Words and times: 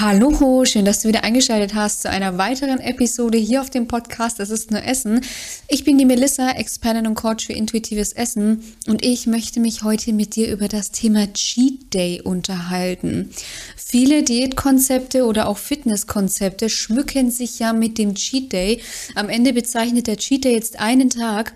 Hallo, 0.00 0.64
schön, 0.64 0.84
dass 0.84 1.02
du 1.02 1.08
wieder 1.08 1.22
eingeschaltet 1.22 1.76
hast 1.76 2.02
zu 2.02 2.10
einer 2.10 2.36
weiteren 2.36 2.80
Episode 2.80 3.38
hier 3.38 3.60
auf 3.60 3.70
dem 3.70 3.86
Podcast 3.86 4.40
Es 4.40 4.50
ist 4.50 4.72
nur 4.72 4.82
Essen. 4.82 5.20
Ich 5.68 5.84
bin 5.84 5.98
die 5.98 6.04
Melissa, 6.04 6.50
Expertin 6.50 7.06
und 7.06 7.14
Coach 7.14 7.46
für 7.46 7.52
intuitives 7.52 8.12
Essen 8.12 8.64
und 8.88 9.04
ich 9.04 9.28
möchte 9.28 9.60
mich 9.60 9.84
heute 9.84 10.12
mit 10.12 10.34
dir 10.34 10.50
über 10.50 10.66
das 10.66 10.90
Thema 10.90 11.32
Cheat 11.32 11.94
Day 11.94 12.20
unterhalten. 12.20 13.30
Viele 13.76 14.24
Diätkonzepte 14.24 15.26
oder 15.26 15.46
auch 15.46 15.58
Fitnesskonzepte 15.58 16.70
schmücken 16.70 17.30
sich 17.30 17.60
ja 17.60 17.72
mit 17.72 17.96
dem 17.96 18.16
Cheat 18.16 18.52
Day. 18.52 18.80
Am 19.14 19.28
Ende 19.28 19.52
bezeichnet 19.52 20.08
der 20.08 20.16
Cheat 20.16 20.44
Day 20.44 20.54
jetzt 20.54 20.80
einen 20.80 21.08
Tag, 21.08 21.52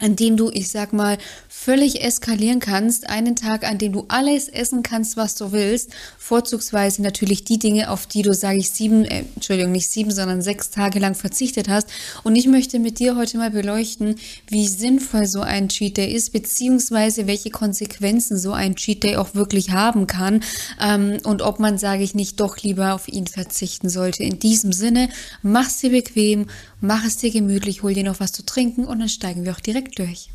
an 0.00 0.16
dem 0.16 0.36
du, 0.36 0.50
ich 0.50 0.70
sag 0.70 0.92
mal, 0.92 1.18
völlig 1.48 2.02
eskalieren 2.02 2.58
kannst, 2.58 3.08
einen 3.08 3.36
Tag, 3.36 3.62
an 3.64 3.78
dem 3.78 3.92
du 3.92 4.06
alles 4.08 4.48
essen 4.48 4.82
kannst, 4.82 5.16
was 5.16 5.36
du 5.36 5.52
willst, 5.52 5.90
vorzugsweise 6.18 7.00
natürlich 7.00 7.44
die 7.44 7.60
Dinge, 7.60 7.88
auf 7.90 8.06
die 8.08 8.22
du, 8.22 8.34
sage 8.34 8.58
ich, 8.58 8.70
sieben, 8.70 9.04
äh, 9.04 9.24
Entschuldigung, 9.36 9.70
nicht 9.70 9.88
sieben, 9.88 10.10
sondern 10.10 10.42
sechs 10.42 10.70
Tage 10.70 10.98
lang 10.98 11.14
verzichtet 11.14 11.68
hast. 11.68 11.88
Und 12.24 12.34
ich 12.34 12.48
möchte 12.48 12.80
mit 12.80 12.98
dir 12.98 13.16
heute 13.16 13.38
mal 13.38 13.52
beleuchten, 13.52 14.16
wie 14.48 14.66
sinnvoll 14.66 15.26
so 15.26 15.42
ein 15.42 15.68
Cheat 15.68 15.96
Day 15.96 16.12
ist, 16.12 16.32
beziehungsweise 16.32 17.28
welche 17.28 17.50
Konsequenzen 17.50 18.36
so 18.36 18.52
ein 18.52 18.74
Cheat 18.74 19.04
Day 19.04 19.16
auch 19.16 19.36
wirklich 19.36 19.70
haben 19.70 20.08
kann 20.08 20.42
ähm, 20.82 21.18
und 21.22 21.40
ob 21.40 21.60
man, 21.60 21.78
sage 21.78 22.02
ich, 22.02 22.16
nicht 22.16 22.40
doch 22.40 22.58
lieber 22.58 22.94
auf 22.94 23.06
ihn 23.06 23.28
verzichten 23.28 23.88
sollte. 23.88 24.24
In 24.24 24.40
diesem 24.40 24.72
Sinne, 24.72 25.08
mach's 25.42 25.78
dir 25.78 25.90
bequem, 25.90 26.46
mach 26.80 27.04
es 27.06 27.16
dir 27.16 27.30
gemütlich, 27.30 27.84
hol 27.84 27.94
dir 27.94 28.04
noch 28.04 28.18
was 28.18 28.32
zu 28.32 28.44
trinken 28.44 28.84
und 28.84 28.98
dann 28.98 29.08
steigen 29.08 29.44
wir 29.44 29.52
auch 29.52 29.60
direkt 29.60 29.83
durch. 29.92 30.30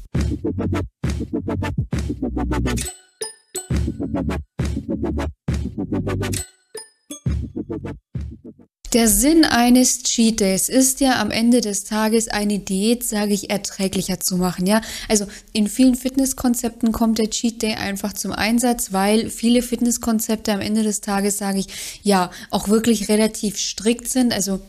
Der 8.94 9.08
Sinn 9.08 9.46
eines 9.46 10.02
Cheat 10.02 10.40
Days 10.40 10.68
ist 10.68 11.00
ja 11.00 11.22
am 11.22 11.30
Ende 11.30 11.62
des 11.62 11.84
Tages 11.84 12.28
eine 12.28 12.58
Diät, 12.58 13.04
sage 13.04 13.34
ich, 13.34 13.52
erträglicher 13.52 14.20
zu 14.20 14.36
machen, 14.36 14.66
ja. 14.66 14.82
Also 15.08 15.28
in 15.54 15.68
vielen 15.68 15.94
Fitnesskonzepten 15.94 16.92
kommt 16.92 17.20
der 17.20 17.30
Cheat 17.30 17.62
Day 17.62 17.76
einfach 17.76 18.14
zum 18.14 18.32
Einsatz, 18.32 18.92
weil 18.92 19.30
viele 19.30 19.62
Fitnesskonzepte 19.62 20.52
am 20.52 20.60
Ende 20.60 20.82
des 20.82 21.02
Tages, 21.02 21.38
sage 21.38 21.60
ich, 21.60 21.68
ja, 22.02 22.32
auch 22.50 22.68
wirklich 22.68 23.10
relativ 23.10 23.60
strikt 23.60 24.08
sind. 24.08 24.34
Also 24.34 24.60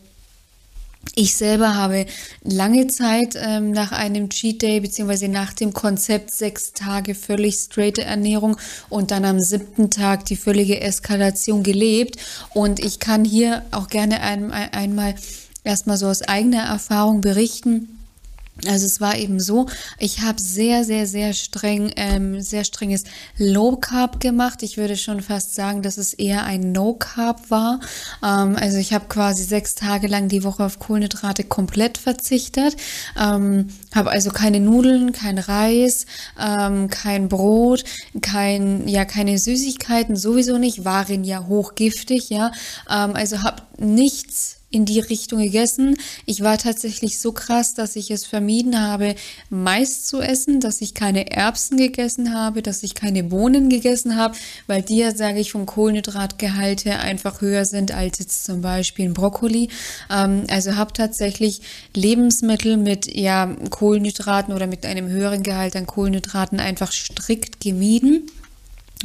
ich 1.15 1.35
selber 1.35 1.75
habe 1.75 2.07
lange 2.43 2.87
Zeit 2.87 3.35
ähm, 3.37 3.73
nach 3.73 3.93
einem 3.93 4.29
Cheat 4.29 4.63
Day 4.63 4.81
beziehungsweise 4.81 5.29
nach 5.29 5.53
dem 5.53 5.73
Konzept 5.73 6.31
sechs 6.31 6.73
Tage 6.73 7.15
völlig 7.15 7.57
straighte 7.57 8.03
Ernährung 8.03 8.57
und 8.89 9.11
dann 9.11 9.25
am 9.25 9.41
siebten 9.41 9.91
Tag 9.91 10.25
die 10.27 10.37
völlige 10.37 10.81
Eskalation 10.81 11.63
gelebt. 11.63 12.17
Und 12.55 12.81
ich 12.81 13.01
kann 13.01 13.25
hier 13.25 13.65
auch 13.71 13.89
gerne 13.89 14.21
ein, 14.21 14.53
ein, 14.53 14.73
einmal 14.73 15.15
erstmal 15.65 15.97
so 15.97 16.07
aus 16.07 16.23
eigener 16.23 16.65
Erfahrung 16.65 17.21
berichten 17.21 18.00
also 18.67 18.87
es 18.87 19.01
war 19.01 19.17
eben 19.17 19.41
so, 19.41 19.67
ich 19.99 20.21
habe 20.21 20.41
sehr, 20.41 20.85
sehr, 20.85 21.07
sehr 21.07 21.33
streng, 21.33 21.93
ähm, 21.97 22.41
sehr 22.41 22.65
strenges 22.65 23.05
Low 23.37 23.77
Carb 23.77 24.21
gemacht. 24.21 24.63
Ich 24.63 24.77
würde 24.77 24.97
schon 24.97 25.21
fast 25.23 25.55
sagen, 25.55 25.83
dass 25.83 25.99
es 25.99 26.13
eher 26.15 26.45
ein 26.45 26.73
No 26.73 26.95
Carb 26.95 27.51
war. 27.51 27.81
Ähm, 28.23 28.57
also 28.57 28.79
ich 28.79 28.93
habe 28.93 29.07
quasi 29.09 29.45
sechs 29.45 29.75
Tage 29.75 30.07
lang 30.07 30.29
die 30.29 30.45
Woche 30.45 30.65
auf 30.65 30.79
Kohlenhydrate 30.79 31.45
komplett 31.45 31.99
verzichtet. 31.99 32.77
Ähm, 33.19 33.69
habe 33.95 34.11
also 34.11 34.31
keine 34.31 34.61
Nudeln, 34.61 35.13
kein 35.13 35.39
Reis, 35.39 36.07
ähm, 36.39 36.89
kein 36.89 37.29
Brot, 37.29 37.85
kein, 38.21 38.87
ja 38.89 39.05
keine 39.05 39.39
Süßigkeiten 39.39 40.17
sowieso 40.17 40.59
nicht, 40.59 40.85
waren 40.85 41.25
ja 41.25 41.47
hochgiftig, 41.47 42.31
ja. 42.31 42.53
Ähm, 42.91 43.15
also 43.15 43.43
habe 43.43 43.63
nichts 43.79 44.60
in 44.71 44.85
die 44.85 45.01
Richtung 45.01 45.41
gegessen. 45.41 45.97
Ich 46.27 46.43
war 46.43 46.57
tatsächlich 46.57 47.19
so 47.19 47.33
krass, 47.33 47.75
dass 47.75 47.97
ich 47.97 48.11
es 48.11 48.25
vermieden 48.25 48.81
habe, 48.81 49.17
Mais 49.51 50.05
zu 50.05 50.21
essen, 50.21 50.61
dass 50.61 50.81
ich 50.81 50.95
keine 50.95 51.31
Erbsen 51.33 51.77
gegessen 51.77 52.33
habe, 52.33 52.63
dass 52.63 52.85
ich 52.85 52.95
keine 52.95 53.25
Bohnen 53.25 53.69
gegessen 53.69 54.17
habe, 54.17 54.37
weil 54.69 54.83
die 54.83 54.99
ja, 54.99 55.15
sage 55.15 55.41
ich, 55.41 55.51
vom 55.51 55.67
Kohlenhydratgehalt 55.67 56.85
her 56.85 57.01
einfach 57.01 57.41
höher 57.41 57.65
sind 57.65 57.93
als 57.93 58.21
jetzt 58.21 58.45
zum 58.45 58.61
Beispiel 58.61 59.07
ein 59.07 59.15
Brokkoli. 59.15 59.71
Ähm, 60.09 60.45
also 60.49 60.77
habe 60.77 60.93
tatsächlich 60.93 61.63
Lebensmittel 61.95 62.77
mit 62.77 63.13
ja 63.13 63.55
Kohlenhydraten 63.71 64.55
oder 64.55 64.69
mit 64.69 64.87
einem 64.87 65.09
höheren 65.09 65.43
Gehalt 65.43 65.75
an 65.75 65.87
Kohlenhydraten 65.87 66.61
einfach 66.61 66.93
strikt 66.93 67.61
gemieden 67.61 68.31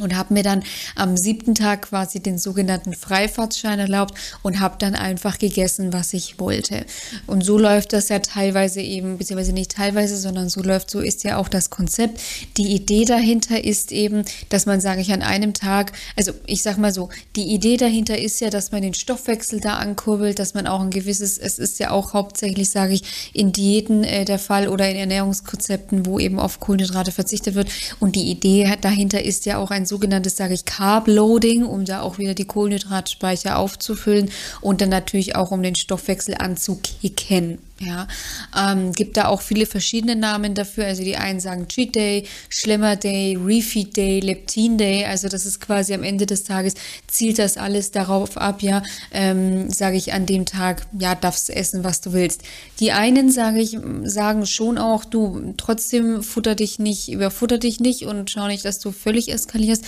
und 0.00 0.14
habe 0.14 0.34
mir 0.34 0.42
dann 0.42 0.62
am 0.94 1.16
siebten 1.16 1.54
Tag 1.54 1.82
quasi 1.82 2.20
den 2.20 2.38
sogenannten 2.38 2.92
Freifahrtschein 2.92 3.78
erlaubt 3.78 4.14
und 4.42 4.60
habe 4.60 4.76
dann 4.78 4.94
einfach 4.94 5.38
gegessen, 5.38 5.92
was 5.92 6.12
ich 6.12 6.38
wollte. 6.38 6.84
Und 7.26 7.44
so 7.44 7.58
läuft 7.58 7.92
das 7.94 8.10
ja 8.10 8.18
teilweise 8.18 8.80
eben, 8.80 9.16
beziehungsweise 9.16 9.52
nicht 9.52 9.70
teilweise, 9.70 10.18
sondern 10.18 10.50
so 10.50 10.62
läuft, 10.62 10.90
so 10.90 11.00
ist 11.00 11.24
ja 11.24 11.38
auch 11.38 11.48
das 11.48 11.70
Konzept. 11.70 12.20
Die 12.58 12.74
Idee 12.74 13.06
dahinter 13.06 13.64
ist 13.64 13.90
eben, 13.90 14.24
dass 14.50 14.66
man, 14.66 14.80
sage 14.80 15.00
ich, 15.00 15.12
an 15.12 15.22
einem 15.22 15.54
Tag, 15.54 15.92
also 16.16 16.32
ich 16.46 16.62
sag 16.62 16.76
mal 16.76 16.92
so, 16.92 17.08
die 17.34 17.54
Idee 17.54 17.78
dahinter 17.78 18.18
ist 18.18 18.40
ja, 18.40 18.50
dass 18.50 18.72
man 18.72 18.82
den 18.82 18.94
Stoffwechsel 18.94 19.60
da 19.60 19.76
ankurbelt, 19.76 20.38
dass 20.38 20.52
man 20.52 20.66
auch 20.66 20.80
ein 20.80 20.90
gewisses, 20.90 21.38
es 21.38 21.58
ist 21.58 21.78
ja 21.78 21.90
auch 21.90 22.12
hauptsächlich, 22.12 22.68
sage 22.68 22.94
ich, 22.94 23.30
in 23.32 23.52
Diäten 23.52 24.04
äh, 24.04 24.26
der 24.26 24.38
Fall 24.38 24.68
oder 24.68 24.88
in 24.90 24.96
Ernährungskonzepten, 24.96 26.04
wo 26.04 26.18
eben 26.18 26.38
auf 26.38 26.60
Kohlenhydrate 26.60 27.12
verzichtet 27.12 27.54
wird. 27.54 27.70
Und 27.98 28.14
die 28.14 28.30
Idee 28.30 28.76
dahinter 28.80 29.24
ist 29.24 29.46
ja 29.46 29.56
auch 29.56 29.70
ein 29.70 29.85
sogenanntes, 29.86 30.36
sage 30.36 30.54
ich, 30.54 30.64
Carb-Loading, 30.64 31.64
um 31.64 31.84
da 31.84 32.00
auch 32.02 32.18
wieder 32.18 32.34
die 32.34 32.44
Kohlenhydratspeicher 32.44 33.58
aufzufüllen 33.58 34.30
und 34.60 34.80
dann 34.80 34.90
natürlich 34.90 35.36
auch, 35.36 35.50
um 35.50 35.62
den 35.62 35.74
Stoffwechsel 35.74 36.34
anzukicken. 36.38 37.58
Ja, 37.78 38.08
ähm, 38.56 38.92
gibt 38.92 39.18
da 39.18 39.28
auch 39.28 39.42
viele 39.42 39.66
verschiedene 39.66 40.16
Namen 40.16 40.54
dafür. 40.54 40.86
Also 40.86 41.04
die 41.04 41.16
einen 41.16 41.40
sagen 41.40 41.68
Cheat 41.68 41.94
Day, 41.94 42.26
Schlemmer 42.48 42.96
Day, 42.96 43.36
Refeed 43.36 43.94
Day, 43.96 44.20
Leptin 44.20 44.78
Day. 44.78 45.04
Also 45.04 45.28
das 45.28 45.44
ist 45.44 45.60
quasi 45.60 45.92
am 45.92 46.02
Ende 46.02 46.24
des 46.24 46.44
Tages 46.44 46.74
zielt 47.06 47.38
das 47.38 47.58
alles 47.58 47.90
darauf 47.90 48.38
ab, 48.38 48.62
ja, 48.62 48.82
ähm, 49.12 49.70
sage 49.70 49.96
ich 49.96 50.12
an 50.12 50.26
dem 50.26 50.46
Tag, 50.46 50.86
ja, 50.98 51.14
darfst 51.14 51.50
essen, 51.50 51.84
was 51.84 52.00
du 52.00 52.12
willst. 52.12 52.42
Die 52.80 52.92
einen 52.92 53.30
sage 53.30 53.60
ich, 53.60 53.76
sagen 54.04 54.46
schon 54.46 54.78
auch, 54.78 55.04
du 55.04 55.54
trotzdem 55.56 56.22
futter 56.22 56.54
dich 56.54 56.78
nicht, 56.78 57.10
überfutter 57.10 57.58
dich 57.58 57.80
nicht 57.80 58.02
und 58.06 58.30
schau 58.30 58.46
nicht, 58.46 58.64
dass 58.64 58.78
du 58.78 58.92
völlig 58.92 59.30
eskalierst. 59.30 59.84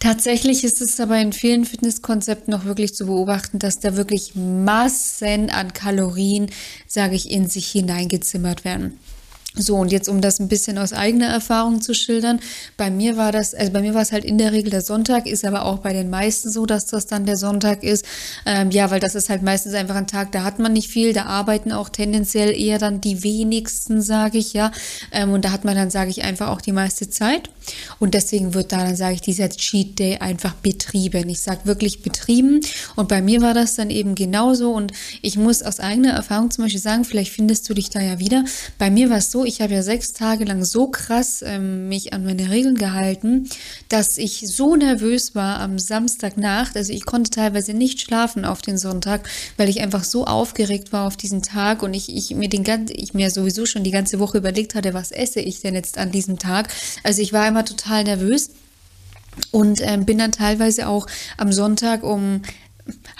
Tatsächlich 0.00 0.64
ist 0.64 0.80
es 0.80 0.98
aber 0.98 1.20
in 1.20 1.34
vielen 1.34 1.66
Fitnesskonzepten 1.66 2.50
noch 2.50 2.64
wirklich 2.64 2.94
zu 2.94 3.04
beobachten, 3.04 3.58
dass 3.58 3.80
da 3.80 3.96
wirklich 3.96 4.34
Massen 4.34 5.50
an 5.50 5.74
Kalorien, 5.74 6.50
sage 6.86 7.14
ich, 7.14 7.30
in 7.30 7.48
sich 7.48 7.70
hineingezimmert 7.70 8.64
werden. 8.64 8.98
So, 9.56 9.76
und 9.76 9.90
jetzt, 9.90 10.08
um 10.08 10.20
das 10.20 10.38
ein 10.38 10.46
bisschen 10.46 10.78
aus 10.78 10.92
eigener 10.92 11.26
Erfahrung 11.26 11.80
zu 11.80 11.92
schildern, 11.92 12.38
bei 12.76 12.88
mir 12.88 13.16
war 13.16 13.32
das, 13.32 13.52
also 13.52 13.72
bei 13.72 13.80
mir 13.80 13.94
war 13.94 14.02
es 14.02 14.12
halt 14.12 14.24
in 14.24 14.38
der 14.38 14.52
Regel 14.52 14.70
der 14.70 14.80
Sonntag, 14.80 15.26
ist 15.26 15.44
aber 15.44 15.64
auch 15.64 15.78
bei 15.78 15.92
den 15.92 16.08
meisten 16.08 16.50
so, 16.50 16.66
dass 16.66 16.86
das 16.86 17.06
dann 17.06 17.26
der 17.26 17.36
Sonntag 17.36 17.82
ist. 17.82 18.04
Ähm, 18.46 18.70
ja, 18.70 18.92
weil 18.92 19.00
das 19.00 19.16
ist 19.16 19.28
halt 19.28 19.42
meistens 19.42 19.74
einfach 19.74 19.96
ein 19.96 20.06
Tag, 20.06 20.30
da 20.30 20.44
hat 20.44 20.60
man 20.60 20.72
nicht 20.72 20.88
viel, 20.88 21.12
da 21.12 21.24
arbeiten 21.24 21.72
auch 21.72 21.88
tendenziell 21.88 22.56
eher 22.56 22.78
dann 22.78 23.00
die 23.00 23.24
wenigsten, 23.24 24.02
sage 24.02 24.38
ich 24.38 24.52
ja. 24.52 24.70
Ähm, 25.10 25.32
und 25.32 25.44
da 25.44 25.50
hat 25.50 25.64
man 25.64 25.74
dann, 25.74 25.90
sage 25.90 26.10
ich, 26.10 26.22
einfach 26.22 26.48
auch 26.48 26.60
die 26.60 26.72
meiste 26.72 27.10
Zeit. 27.10 27.50
Und 27.98 28.14
deswegen 28.14 28.54
wird 28.54 28.70
da 28.70 28.84
dann, 28.84 28.94
sage 28.94 29.14
ich, 29.14 29.20
dieser 29.20 29.48
Cheat 29.50 29.98
Day 29.98 30.18
einfach 30.18 30.54
betrieben. 30.54 31.28
Ich 31.28 31.40
sage 31.40 31.62
wirklich 31.64 32.02
betrieben. 32.02 32.60
Und 32.94 33.08
bei 33.08 33.20
mir 33.20 33.42
war 33.42 33.54
das 33.54 33.74
dann 33.74 33.90
eben 33.90 34.14
genauso. 34.14 34.72
Und 34.72 34.92
ich 35.22 35.36
muss 35.36 35.62
aus 35.62 35.80
eigener 35.80 36.12
Erfahrung 36.12 36.52
zum 36.52 36.64
Beispiel 36.64 36.80
sagen, 36.80 37.04
vielleicht 37.04 37.32
findest 37.32 37.68
du 37.68 37.74
dich 37.74 37.90
da 37.90 38.00
ja 38.00 38.20
wieder. 38.20 38.44
Bei 38.78 38.90
mir 38.90 39.10
war 39.10 39.18
es 39.18 39.30
so, 39.30 39.39
ich 39.44 39.60
habe 39.60 39.74
ja 39.74 39.82
sechs 39.82 40.12
Tage 40.12 40.44
lang 40.44 40.64
so 40.64 40.88
krass 40.88 41.42
ähm, 41.46 41.88
mich 41.88 42.12
an 42.12 42.24
meine 42.24 42.50
Regeln 42.50 42.76
gehalten, 42.76 43.48
dass 43.88 44.18
ich 44.18 44.44
so 44.46 44.76
nervös 44.76 45.34
war 45.34 45.60
am 45.60 45.78
Samstagnacht. 45.78 46.76
Also 46.76 46.92
ich 46.92 47.04
konnte 47.04 47.30
teilweise 47.30 47.74
nicht 47.74 48.00
schlafen 48.00 48.44
auf 48.44 48.62
den 48.62 48.78
Sonntag, 48.78 49.28
weil 49.56 49.68
ich 49.68 49.80
einfach 49.80 50.04
so 50.04 50.26
aufgeregt 50.26 50.92
war 50.92 51.06
auf 51.06 51.16
diesen 51.16 51.42
Tag 51.42 51.82
und 51.82 51.94
ich, 51.94 52.14
ich 52.14 52.34
mir 52.34 52.48
den 52.48 52.64
ganzen, 52.64 52.94
ich 52.96 53.14
mir 53.14 53.30
sowieso 53.30 53.66
schon 53.66 53.84
die 53.84 53.90
ganze 53.90 54.18
Woche 54.18 54.38
überlegt 54.38 54.74
hatte, 54.74 54.94
was 54.94 55.10
esse 55.10 55.40
ich 55.40 55.60
denn 55.60 55.74
jetzt 55.74 55.98
an 55.98 56.10
diesem 56.10 56.38
Tag. 56.38 56.68
Also 57.02 57.22
ich 57.22 57.32
war 57.32 57.46
immer 57.46 57.64
total 57.64 58.04
nervös 58.04 58.50
und 59.50 59.80
ähm, 59.82 60.04
bin 60.04 60.18
dann 60.18 60.32
teilweise 60.32 60.88
auch 60.88 61.06
am 61.36 61.52
Sonntag 61.52 62.02
um 62.02 62.42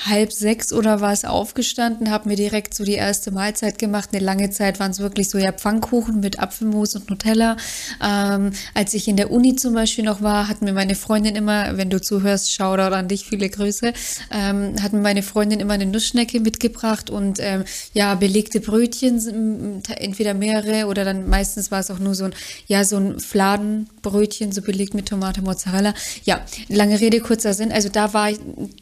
halb 0.07 0.33
sechs 0.33 0.73
oder 0.73 1.01
was 1.01 1.25
aufgestanden, 1.25 2.11
habe 2.11 2.29
mir 2.29 2.37
direkt 2.37 2.75
so 2.75 2.85
die 2.85 2.95
erste 2.95 3.31
Mahlzeit 3.31 3.79
gemacht. 3.79 4.11
Eine 4.13 4.25
lange 4.25 4.51
Zeit 4.51 4.81
waren 4.81 4.91
es 4.91 4.99
wirklich 4.99 5.29
so 5.29 5.39
ja 5.39 5.53
Pfannkuchen 5.53 6.21
mit 6.21 6.39
Apfelmus 6.39 6.95
und 6.95 7.11
Nutella. 7.11 7.57
Ähm, 8.03 8.53
als 8.75 8.95
ich 8.95 9.09
in 9.09 9.17
der 9.17 9.31
Uni 9.31 9.57
zum 9.57 9.75
Beispiel 9.75 10.05
noch 10.05 10.23
war, 10.23 10.49
hat 10.49 10.63
mir 10.63 10.73
meine 10.73 10.95
Freundin 10.95 11.37
immer, 11.37 11.77
wenn 11.77 11.91
du 11.91 12.01
zuhörst, 12.01 12.53
Shoutout 12.53 12.95
an 12.95 13.09
dich, 13.09 13.25
viele 13.27 13.49
Grüße, 13.49 13.93
ähm, 14.31 14.75
hat 14.83 14.93
mir 14.93 15.01
meine 15.01 15.23
Freundin 15.23 15.61
immer 15.61 15.75
eine 15.75 15.87
Nussschnecke 15.87 16.41
mitgebracht 16.41 17.11
und 17.11 17.39
ähm, 17.41 17.65
ja, 17.93 18.15
belegte 18.15 18.61
Brötchen, 18.61 19.83
entweder 19.97 20.35
mehrere 20.35 20.87
oder 20.87 21.05
dann 21.05 21.29
meistens 21.29 21.71
war 21.71 21.81
es 21.81 21.91
auch 21.91 21.99
nur 21.99 22.15
so 22.15 22.25
ein, 22.25 22.35
ja, 22.67 22.85
so 22.85 22.97
ein 22.97 23.21
Fladenbrötchen, 23.21 24.53
so 24.53 24.63
belegt 24.63 24.95
mit 24.95 25.07
Tomate, 25.07 25.43
Mozzarella. 25.43 25.95
Ja, 26.25 26.41
lange 26.69 27.01
Rede, 27.01 27.21
kurzer 27.21 27.55
Sinn. 27.55 27.73
Also 27.73 27.89
da 27.89 28.13
war 28.15 28.31
ich, 28.31 28.39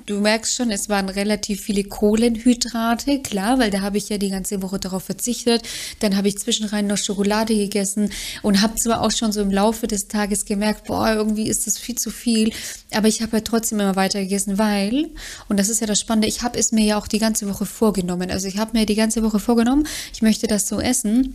du 0.07 0.21
merkst 0.21 0.57
schon, 0.57 0.68
es 0.71 0.89
waren 0.89 1.09
relativ 1.09 1.63
viele 1.63 1.85
Kohlenhydrate, 1.85 3.21
klar, 3.21 3.59
weil 3.59 3.71
da 3.71 3.81
habe 3.81 3.99
ich 3.99 4.09
ja 4.09 4.19
die 4.19 4.31
ganze 4.31 4.63
Woche 4.63 4.79
darauf 4.79 5.05
verzichtet. 5.05 5.63
Dann 6.01 6.17
habe 6.17 6.29
ich 6.29 6.39
zwischenrein 6.39 6.87
noch 6.87 6.99
Schokolade 6.99 7.55
gegessen 7.55 8.11
und 8.43 8.63
habe 8.63 8.77
zwar 8.77 9.03
auch 9.03 9.11
schon 9.11 9.33
so 9.33 9.41
im 9.41 9.51
Laufe 9.51 9.87
des 9.87 10.09
Tages 10.09 10.45
gemerkt, 10.45 10.87
boah, 10.87 11.13
irgendwie 11.13 11.49
ist 11.49 11.67
das 11.67 11.79
viel 11.79 11.97
zu 11.97 12.11
viel, 12.11 12.53
aber 12.93 13.09
ich 13.09 13.23
habe 13.23 13.39
ja 13.39 13.41
trotzdem 13.41 13.81
immer 13.81 13.97
weiter 13.97 14.21
gegessen, 14.21 14.59
weil, 14.59 15.11
und 15.49 15.59
das 15.59 15.69
ist 15.69 15.81
ja 15.81 15.87
das 15.87 16.01
Spannende, 16.01 16.29
ich 16.29 16.43
habe 16.43 16.59
es 16.59 16.73
mir 16.73 16.85
ja 16.85 16.99
auch 16.99 17.09
die 17.09 17.19
ganze 17.19 17.49
Woche 17.49 17.67
vorgenommen. 17.67 18.31
Also 18.31 18.49
ich 18.49 18.59
habe 18.59 18.77
mir 18.77 18.87
die 18.87 18.95
ganze 18.95 19.23
Woche 19.23 19.39
vorgenommen, 19.39 19.87
ich 20.13 20.23
möchte 20.23 20.47
das 20.47 20.69
so 20.69 20.81
essen 20.81 21.35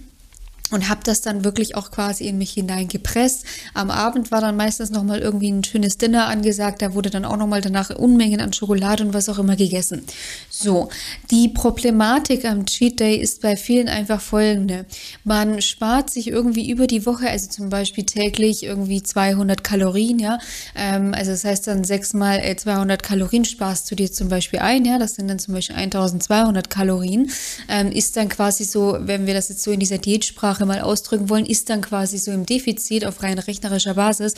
und 0.73 0.89
habe 0.89 1.01
das 1.03 1.21
dann 1.21 1.43
wirklich 1.43 1.75
auch 1.75 1.91
quasi 1.91 2.27
in 2.27 2.37
mich 2.37 2.51
hineingepresst. 2.51 3.45
Am 3.73 3.91
Abend 3.91 4.31
war 4.31 4.41
dann 4.41 4.57
meistens 4.57 4.89
noch 4.89 5.03
mal 5.03 5.19
irgendwie 5.19 5.51
ein 5.51 5.63
schönes 5.63 5.97
Dinner 5.97 6.27
angesagt, 6.27 6.81
da 6.81 6.93
wurde 6.93 7.09
dann 7.09 7.25
auch 7.25 7.37
noch 7.37 7.47
mal 7.47 7.61
danach 7.61 7.89
Unmengen 7.91 8.41
an 8.41 8.53
Schokolade 8.53 9.03
und 9.03 9.13
was 9.13 9.29
auch 9.29 9.39
immer 9.39 9.55
gegessen. 9.55 10.03
So, 10.49 10.89
die 11.31 11.49
Problematik 11.49 12.45
am 12.45 12.65
Cheat 12.65 12.99
Day 12.99 13.15
ist 13.17 13.41
bei 13.41 13.55
vielen 13.55 13.87
einfach 13.87 14.21
folgende. 14.21 14.85
Man 15.23 15.61
spart 15.61 16.09
sich 16.09 16.27
irgendwie 16.27 16.69
über 16.69 16.87
die 16.87 17.05
Woche, 17.05 17.29
also 17.29 17.49
zum 17.49 17.69
Beispiel 17.69 18.05
täglich 18.05 18.63
irgendwie 18.63 19.03
200 19.03 19.63
Kalorien, 19.63 20.19
ja, 20.19 20.39
ähm, 20.75 21.13
also 21.13 21.31
das 21.31 21.43
heißt 21.43 21.67
dann 21.67 21.83
sechsmal 21.83 22.39
äh, 22.39 22.55
200 22.55 23.03
Kalorien 23.03 23.45
sparst 23.45 23.89
du 23.91 23.95
dir 23.95 24.11
zum 24.11 24.29
Beispiel 24.29 24.59
ein, 24.59 24.85
ja, 24.85 24.97
das 24.97 25.15
sind 25.15 25.27
dann 25.27 25.39
zum 25.39 25.53
Beispiel 25.53 25.75
1200 25.75 26.69
Kalorien, 26.69 27.29
ähm, 27.69 27.91
ist 27.91 28.17
dann 28.17 28.29
quasi 28.29 28.63
so, 28.63 28.97
wenn 28.99 29.27
wir 29.27 29.33
das 29.33 29.49
jetzt 29.49 29.63
so 29.63 29.71
in 29.71 29.79
dieser 29.79 29.97
Diätsprache 29.97 30.62
Sprache 30.63 30.65
mal 30.65 30.81
ausdrücken 30.81 31.29
wollen, 31.29 31.45
ist 31.45 31.69
dann 31.69 31.81
quasi 31.81 32.17
so 32.17 32.31
im 32.31 32.45
Defizit 32.45 33.05
auf 33.05 33.23
rein 33.23 33.39
rechnerischer 33.39 33.95
Basis. 33.95 34.35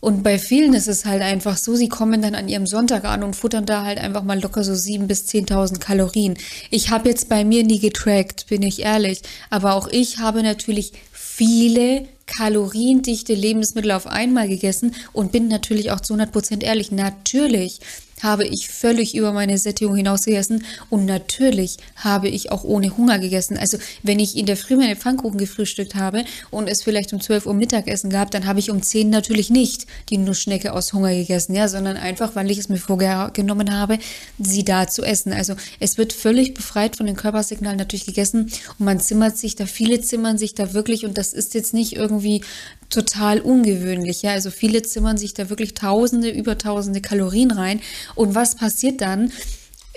Und 0.00 0.22
bei 0.22 0.38
vielen 0.38 0.74
ist 0.74 0.88
es 0.88 1.04
halt 1.04 1.22
einfach 1.22 1.56
so, 1.56 1.74
sie 1.74 1.88
kommen 1.88 2.22
dann 2.22 2.34
an 2.34 2.48
ihrem 2.48 2.66
Sonntag 2.66 3.04
an 3.04 3.22
und 3.22 3.34
futtern 3.34 3.66
da 3.66 3.84
halt 3.84 3.98
einfach 3.98 4.22
mal 4.22 4.40
locker 4.40 4.62
so 4.62 4.72
7.000 4.72 5.06
bis 5.06 5.26
10.000 5.26 5.78
Kalorien. 5.80 6.36
Ich 6.70 6.90
habe 6.90 7.08
jetzt 7.08 7.28
bei 7.28 7.44
mir 7.44 7.64
nie 7.64 7.80
getrackt, 7.80 8.46
bin 8.48 8.62
ich 8.62 8.80
ehrlich. 8.80 9.22
Aber 9.50 9.74
auch 9.74 9.88
ich 9.88 10.18
habe 10.18 10.42
natürlich 10.42 10.92
viele 11.12 12.06
kaloriendichte 12.26 13.34
Lebensmittel 13.34 13.92
auf 13.92 14.06
einmal 14.06 14.48
gegessen 14.48 14.94
und 15.12 15.32
bin 15.32 15.48
natürlich 15.48 15.90
auch 15.90 16.00
zu 16.00 16.14
100% 16.14 16.62
ehrlich. 16.62 16.92
Natürlich 16.92 17.80
habe 18.22 18.46
ich 18.46 18.68
völlig 18.68 19.14
über 19.14 19.32
meine 19.32 19.58
Sättigung 19.58 19.96
hinaus 19.96 20.24
gegessen 20.24 20.64
und 20.90 21.04
natürlich 21.04 21.76
habe 21.96 22.28
ich 22.28 22.50
auch 22.50 22.64
ohne 22.64 22.96
Hunger 22.96 23.18
gegessen. 23.18 23.56
Also 23.56 23.78
wenn 24.02 24.18
ich 24.18 24.36
in 24.36 24.46
der 24.46 24.56
Früh 24.56 24.76
meine 24.76 24.96
Pfannkuchen 24.96 25.38
gefrühstückt 25.38 25.94
habe 25.94 26.24
und 26.50 26.68
es 26.68 26.82
vielleicht 26.82 27.12
um 27.12 27.20
12 27.20 27.46
Uhr 27.46 27.54
Mittagessen 27.54 28.10
gab, 28.10 28.30
dann 28.30 28.46
habe 28.46 28.58
ich 28.58 28.70
um 28.70 28.82
10 28.82 29.10
natürlich 29.10 29.50
nicht 29.50 29.86
die 30.08 30.18
Nussschnecke 30.18 30.72
aus 30.72 30.92
Hunger 30.92 31.14
gegessen, 31.14 31.54
ja, 31.54 31.68
sondern 31.68 31.96
einfach, 31.96 32.34
weil 32.34 32.50
ich 32.50 32.58
es 32.58 32.68
mir 32.68 32.78
vorgenommen 32.78 33.72
habe, 33.72 33.98
sie 34.38 34.64
da 34.64 34.88
zu 34.88 35.02
essen. 35.02 35.32
Also 35.32 35.54
es 35.80 35.98
wird 35.98 36.12
völlig 36.12 36.54
befreit 36.54 36.96
von 36.96 37.06
den 37.06 37.16
Körpersignalen 37.16 37.78
natürlich 37.78 38.06
gegessen 38.06 38.50
und 38.78 38.84
man 38.84 39.00
zimmert 39.00 39.36
sich 39.36 39.56
da, 39.56 39.66
viele 39.66 40.00
zimmern 40.00 40.38
sich 40.38 40.54
da 40.54 40.72
wirklich 40.72 41.04
und 41.04 41.18
das 41.18 41.32
ist 41.32 41.54
jetzt 41.54 41.74
nicht 41.74 41.96
irgendwie 41.96 42.42
total 42.90 43.40
ungewöhnlich. 43.40 44.22
Ja? 44.22 44.32
Also 44.32 44.50
viele 44.50 44.82
zimmern 44.82 45.18
sich 45.18 45.34
da 45.34 45.50
wirklich 45.50 45.74
tausende, 45.74 46.30
über 46.30 46.58
tausende 46.58 47.00
Kalorien 47.00 47.50
rein. 47.50 47.80
Und 48.14 48.34
was 48.34 48.54
passiert 48.54 49.00
dann? 49.00 49.32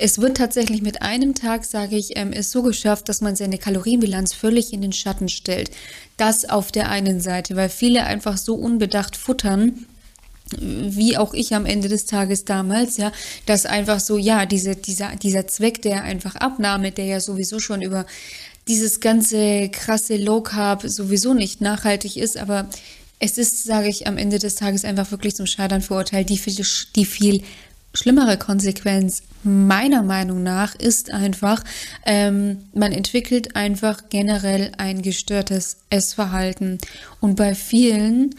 Es 0.02 0.20
wird 0.20 0.38
tatsächlich 0.38 0.82
mit 0.82 1.02
einem 1.02 1.36
Tag, 1.36 1.66
sage 1.66 1.98
ich, 1.98 2.16
ähm, 2.18 2.32
es 2.32 2.52
so 2.52 2.64
geschafft, 2.64 3.10
dass 3.10 3.20
man 3.20 3.36
seine 3.36 3.58
Kalorienbilanz 3.58 4.34
völlig 4.34 4.72
in 4.72 4.82
den 4.82 4.94
Schatten 4.94 5.28
stellt. 5.28 5.72
Das 6.16 6.50
auf 6.50 6.72
der 6.72 6.90
einen 6.90 7.20
Seite, 7.20 7.58
weil 7.58 7.70
viele 7.70 8.06
einfach 8.06 8.38
so 8.38 8.56
unbedacht 8.56 9.18
futtern, 9.18 9.86
wie 10.58 11.18
auch 11.18 11.34
ich 11.34 11.54
am 11.54 11.66
Ende 11.66 11.90
des 11.90 12.06
Tages 12.06 12.46
damals, 12.46 12.98
ja, 12.98 13.12
dass 13.46 13.66
einfach 13.66 14.00
so, 14.00 14.18
ja, 14.18 14.46
diese, 14.46 14.76
dieser, 14.76 15.16
dieser 15.16 15.48
Zweck 15.48 15.82
der 15.82 16.04
einfach 16.04 16.36
Abnahme, 16.36 16.92
der 16.92 17.06
ja 17.06 17.20
sowieso 17.20 17.60
schon 17.60 17.82
über 17.82 18.06
dieses 18.68 19.00
ganze 19.00 19.70
krasse 19.70 20.16
Low 20.16 20.42
Carb 20.42 20.84
sowieso 20.86 21.34
nicht 21.34 21.60
nachhaltig 21.60 22.18
ist, 22.18 22.38
aber 22.38 22.70
es 23.20 23.38
ist, 23.38 23.66
sage 23.66 23.90
ich, 23.90 24.08
am 24.08 24.18
Ende 24.18 24.40
des 24.40 24.56
Tages 24.56 24.86
einfach 24.86 25.12
wirklich 25.12 25.36
zum 25.36 25.46
Scheitern 25.46 25.82
verurteilt. 25.82 26.30
Die 26.30 26.38
viel, 26.38 26.66
die 26.96 27.06
viel 27.06 27.44
schlimmere 28.00 28.38
Konsequenz 28.38 29.24
meiner 29.44 30.04
Meinung 30.04 30.42
nach 30.44 30.76
ist 30.76 31.12
einfach, 31.12 31.64
ähm, 32.06 32.60
man 32.74 32.92
entwickelt 32.92 33.56
einfach 33.56 34.10
generell 34.10 34.72
ein 34.78 35.02
gestörtes 35.02 35.78
Essverhalten. 35.90 36.78
Und 37.20 37.36
bei 37.36 37.56
vielen 37.56 38.36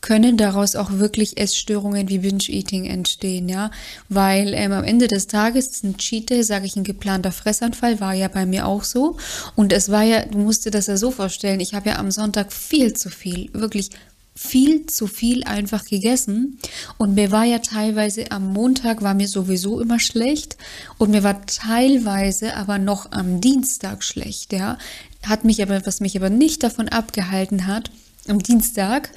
können 0.00 0.36
daraus 0.36 0.76
auch 0.76 0.92
wirklich 0.92 1.38
Essstörungen 1.38 2.08
wie 2.10 2.18
Binge-Eating 2.18 2.84
entstehen, 2.84 3.48
ja, 3.48 3.70
weil 4.10 4.52
ähm, 4.52 4.72
am 4.72 4.84
Ende 4.84 5.08
des 5.08 5.28
Tages 5.28 5.82
ein 5.82 5.96
Cheat 5.96 6.44
sage 6.44 6.66
ich, 6.66 6.76
ein 6.76 6.84
geplanter 6.84 7.32
Fressanfall, 7.32 8.00
war 8.00 8.12
ja 8.12 8.28
bei 8.28 8.44
mir 8.44 8.66
auch 8.66 8.84
so 8.84 9.16
und 9.56 9.72
es 9.72 9.90
war 9.90 10.02
ja, 10.02 10.26
du 10.26 10.36
musst 10.36 10.66
dir 10.66 10.70
das 10.70 10.88
ja 10.88 10.98
so 10.98 11.10
vorstellen, 11.10 11.60
ich 11.60 11.72
habe 11.72 11.88
ja 11.88 11.96
am 11.98 12.10
Sonntag 12.10 12.52
viel 12.52 12.92
zu 12.92 13.08
viel, 13.08 13.48
wirklich 13.54 13.92
viel 14.36 14.86
zu 14.86 15.06
viel 15.06 15.44
einfach 15.44 15.84
gegessen 15.84 16.58
und 16.98 17.14
mir 17.14 17.30
war 17.30 17.44
ja 17.44 17.60
teilweise 17.60 18.32
am 18.32 18.52
Montag 18.52 19.02
war 19.02 19.14
mir 19.14 19.28
sowieso 19.28 19.80
immer 19.80 20.00
schlecht 20.00 20.56
und 20.98 21.10
mir 21.10 21.22
war 21.22 21.46
teilweise 21.46 22.56
aber 22.56 22.78
noch 22.78 23.12
am 23.12 23.40
Dienstag 23.40 24.02
schlecht, 24.02 24.52
ja, 24.52 24.78
hat 25.22 25.44
mich 25.44 25.62
aber, 25.62 25.86
was 25.86 26.00
mich 26.00 26.16
aber 26.16 26.30
nicht 26.30 26.62
davon 26.62 26.88
abgehalten 26.88 27.66
hat, 27.66 27.90
am 28.26 28.42
Dienstag 28.42 29.10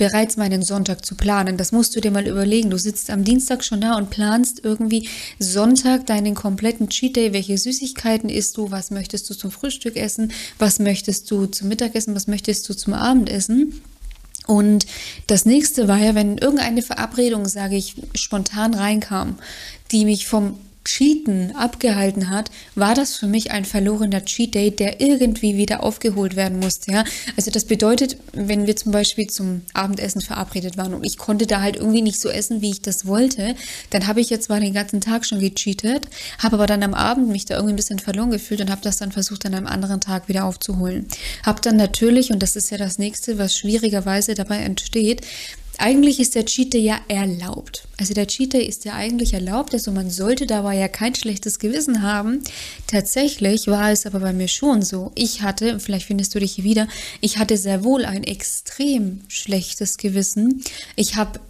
bereits 0.00 0.38
meinen 0.38 0.62
Sonntag 0.62 1.04
zu 1.04 1.14
planen. 1.14 1.58
Das 1.58 1.72
musst 1.72 1.94
du 1.94 2.00
dir 2.00 2.10
mal 2.10 2.26
überlegen. 2.26 2.70
Du 2.70 2.78
sitzt 2.78 3.10
am 3.10 3.22
Dienstag 3.22 3.62
schon 3.62 3.82
da 3.82 3.98
und 3.98 4.08
planst 4.08 4.64
irgendwie 4.64 5.10
Sonntag 5.38 6.06
deinen 6.06 6.34
kompletten 6.34 6.88
Cheat 6.88 7.16
Day. 7.16 7.34
Welche 7.34 7.58
Süßigkeiten 7.58 8.30
isst 8.30 8.56
du? 8.56 8.70
Was 8.70 8.90
möchtest 8.90 9.28
du 9.28 9.34
zum 9.34 9.50
Frühstück 9.50 9.96
essen? 9.96 10.32
Was 10.58 10.78
möchtest 10.78 11.30
du 11.30 11.44
zum 11.44 11.68
Mittagessen? 11.68 12.14
Was 12.14 12.28
möchtest 12.28 12.66
du 12.66 12.72
zum 12.72 12.94
Abendessen? 12.94 13.82
Und 14.50 14.84
das 15.28 15.46
nächste 15.46 15.86
war 15.86 15.98
ja, 15.98 16.16
wenn 16.16 16.36
irgendeine 16.36 16.82
Verabredung, 16.82 17.46
sage 17.46 17.76
ich, 17.76 17.94
spontan 18.16 18.74
reinkam, 18.74 19.38
die 19.92 20.04
mich 20.04 20.26
vom 20.26 20.58
Cheaten 20.84 21.54
abgehalten 21.56 22.30
hat, 22.30 22.50
war 22.74 22.94
das 22.94 23.16
für 23.16 23.26
mich 23.26 23.50
ein 23.50 23.64
verlorener 23.64 24.24
Cheat 24.24 24.54
Day, 24.54 24.70
der 24.70 25.00
irgendwie 25.00 25.56
wieder 25.56 25.82
aufgeholt 25.82 26.36
werden 26.36 26.58
musste. 26.58 26.92
Ja? 26.92 27.04
Also 27.36 27.50
das 27.50 27.64
bedeutet, 27.64 28.16
wenn 28.32 28.66
wir 28.66 28.76
zum 28.76 28.92
Beispiel 28.92 29.28
zum 29.28 29.62
Abendessen 29.74 30.20
verabredet 30.22 30.76
waren 30.76 30.94
und 30.94 31.04
ich 31.04 31.18
konnte 31.18 31.46
da 31.46 31.60
halt 31.60 31.76
irgendwie 31.76 32.02
nicht 32.02 32.20
so 32.20 32.28
essen, 32.28 32.62
wie 32.62 32.70
ich 32.70 32.82
das 32.82 33.06
wollte, 33.06 33.54
dann 33.90 34.06
habe 34.06 34.20
ich 34.20 34.30
jetzt 34.30 34.46
zwar 34.46 34.60
den 34.60 34.72
ganzen 34.74 35.00
Tag 35.00 35.26
schon 35.26 35.40
gecheatet, 35.40 36.08
habe 36.38 36.56
aber 36.56 36.66
dann 36.66 36.82
am 36.82 36.94
Abend 36.94 37.28
mich 37.28 37.44
da 37.44 37.56
irgendwie 37.56 37.74
ein 37.74 37.76
bisschen 37.76 37.98
verloren 37.98 38.30
gefühlt 38.30 38.60
und 38.60 38.70
habe 38.70 38.82
das 38.82 38.96
dann 38.96 39.12
versucht, 39.12 39.44
an 39.46 39.54
einem 39.54 39.66
anderen 39.66 40.00
Tag 40.00 40.28
wieder 40.28 40.44
aufzuholen. 40.44 41.06
Habe 41.44 41.60
dann 41.60 41.76
natürlich, 41.76 42.30
und 42.30 42.42
das 42.42 42.56
ist 42.56 42.70
ja 42.70 42.78
das 42.78 42.98
nächste, 42.98 43.38
was 43.38 43.56
schwierigerweise 43.56 44.34
dabei 44.34 44.58
entsteht, 44.58 45.26
eigentlich 45.80 46.20
ist 46.20 46.34
der 46.34 46.44
Cheat 46.44 46.74
Day 46.74 46.82
ja 46.82 47.00
erlaubt. 47.08 47.88
Also 47.98 48.14
der 48.14 48.26
Cheat 48.26 48.52
Day 48.52 48.64
ist 48.64 48.84
ja 48.84 48.94
eigentlich 48.94 49.34
erlaubt, 49.34 49.72
also 49.72 49.90
man 49.92 50.10
sollte 50.10 50.46
dabei 50.46 50.76
ja 50.76 50.88
kein 50.88 51.14
schlechtes 51.14 51.58
Gewissen 51.58 52.02
haben. 52.02 52.42
Tatsächlich 52.86 53.66
war 53.66 53.90
es 53.90 54.06
aber 54.06 54.20
bei 54.20 54.32
mir 54.32 54.48
schon 54.48 54.82
so. 54.82 55.12
Ich 55.14 55.42
hatte, 55.42 55.80
vielleicht 55.80 56.06
findest 56.06 56.34
du 56.34 56.38
dich 56.38 56.52
hier 56.52 56.64
wieder, 56.64 56.88
ich 57.20 57.38
hatte 57.38 57.56
sehr 57.56 57.82
wohl 57.84 58.04
ein 58.04 58.24
extrem 58.24 59.22
schlechtes 59.28 59.96
Gewissen. 59.96 60.62
Ich 60.96 61.16
habe 61.16 61.40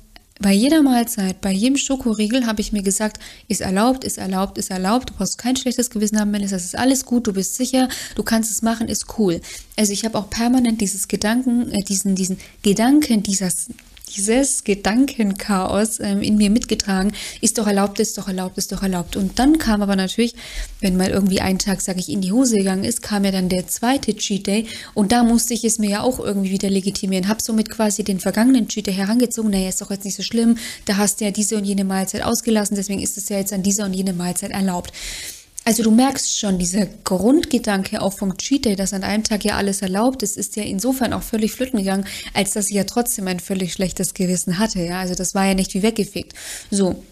bei 0.40 0.52
jeder 0.52 0.82
Mahlzeit, 0.82 1.42
bei 1.42 1.52
jedem 1.52 1.76
Schokoriegel 1.76 2.46
habe 2.46 2.62
ich 2.62 2.72
mir 2.72 2.82
gesagt, 2.82 3.20
ist 3.48 3.60
erlaubt, 3.60 4.04
ist 4.04 4.16
erlaubt, 4.16 4.56
ist 4.56 4.70
erlaubt. 4.70 5.10
Du 5.10 5.14
brauchst 5.14 5.36
kein 5.36 5.54
schlechtes 5.54 5.90
Gewissen 5.90 6.18
haben, 6.18 6.32
wenn 6.32 6.42
es 6.42 6.50
das 6.50 6.64
ist 6.64 6.78
alles 6.78 7.04
gut, 7.04 7.26
du 7.26 7.34
bist 7.34 7.56
sicher, 7.56 7.90
du 8.14 8.22
kannst 8.22 8.50
es 8.50 8.62
machen, 8.62 8.88
ist 8.88 9.18
cool. 9.18 9.42
Also 9.76 9.92
ich 9.92 10.04
habe 10.06 10.16
auch 10.16 10.30
permanent 10.30 10.80
dieses 10.80 11.08
Gedanken, 11.08 11.70
äh, 11.72 11.82
diesen, 11.82 12.14
diesen 12.14 12.38
Gedanken, 12.62 13.22
dieses 13.22 13.68
dieses 14.16 14.64
Gedankenchaos 14.64 16.00
ähm, 16.00 16.22
in 16.22 16.36
mir 16.36 16.50
mitgetragen, 16.50 17.12
ist 17.40 17.58
doch 17.58 17.66
erlaubt, 17.66 18.00
ist 18.00 18.18
doch 18.18 18.28
erlaubt, 18.28 18.58
ist 18.58 18.72
doch 18.72 18.82
erlaubt. 18.82 19.16
Und 19.16 19.38
dann 19.38 19.58
kam 19.58 19.82
aber 19.82 19.96
natürlich, 19.96 20.34
wenn 20.80 20.96
mal 20.96 21.10
irgendwie 21.10 21.40
ein 21.40 21.58
Tag, 21.58 21.80
sage 21.80 22.00
ich, 22.00 22.08
in 22.08 22.20
die 22.20 22.32
Hose 22.32 22.56
gegangen 22.56 22.84
ist, 22.84 23.02
kam 23.02 23.24
ja 23.24 23.30
dann 23.30 23.48
der 23.48 23.66
zweite 23.66 24.14
Cheat 24.14 24.46
Day 24.46 24.66
und 24.94 25.12
da 25.12 25.22
musste 25.22 25.54
ich 25.54 25.64
es 25.64 25.78
mir 25.78 25.90
ja 25.90 26.02
auch 26.02 26.18
irgendwie 26.18 26.50
wieder 26.50 26.70
legitimieren. 26.70 27.28
Hab 27.28 27.40
somit 27.40 27.70
quasi 27.70 28.04
den 28.04 28.20
vergangenen 28.20 28.68
Cheat 28.68 28.86
Day 28.86 28.94
herangezogen, 28.94 29.50
naja, 29.50 29.68
ist 29.68 29.80
doch 29.80 29.90
jetzt 29.90 30.04
nicht 30.04 30.16
so 30.16 30.22
schlimm, 30.22 30.56
da 30.84 30.96
hast 30.96 31.20
du 31.20 31.24
ja 31.24 31.30
diese 31.30 31.56
und 31.56 31.64
jene 31.64 31.84
Mahlzeit 31.84 32.22
ausgelassen, 32.22 32.76
deswegen 32.76 33.00
ist 33.00 33.16
es 33.16 33.28
ja 33.28 33.38
jetzt 33.38 33.52
an 33.52 33.62
dieser 33.62 33.84
und 33.84 33.94
jene 33.94 34.12
Mahlzeit 34.12 34.50
erlaubt. 34.50 34.92
Also 35.64 35.82
du 35.82 35.90
merkst 35.90 36.38
schon, 36.38 36.58
dieser 36.58 36.86
Grundgedanke 37.04 38.00
auch 38.00 38.14
vom 38.14 38.36
Cheat 38.38 38.64
Day, 38.64 38.76
dass 38.76 38.94
an 38.94 39.04
einem 39.04 39.24
Tag 39.24 39.44
ja 39.44 39.56
alles 39.56 39.82
erlaubt 39.82 40.22
ist, 40.22 40.36
ist 40.36 40.56
ja 40.56 40.62
insofern 40.62 41.12
auch 41.12 41.22
völlig 41.22 41.52
flöten 41.52 41.78
gegangen, 41.78 42.06
als 42.32 42.52
dass 42.52 42.70
ich 42.70 42.76
ja 42.76 42.84
trotzdem 42.84 43.28
ein 43.28 43.40
völlig 43.40 43.72
schlechtes 43.72 44.14
Gewissen 44.14 44.58
hatte. 44.58 44.80
Ja, 44.80 45.00
also 45.00 45.14
das 45.14 45.34
war 45.34 45.46
ja 45.46 45.54
nicht 45.54 45.74
wie 45.74 45.82
weggefegt. 45.82 46.34
So. 46.70 47.02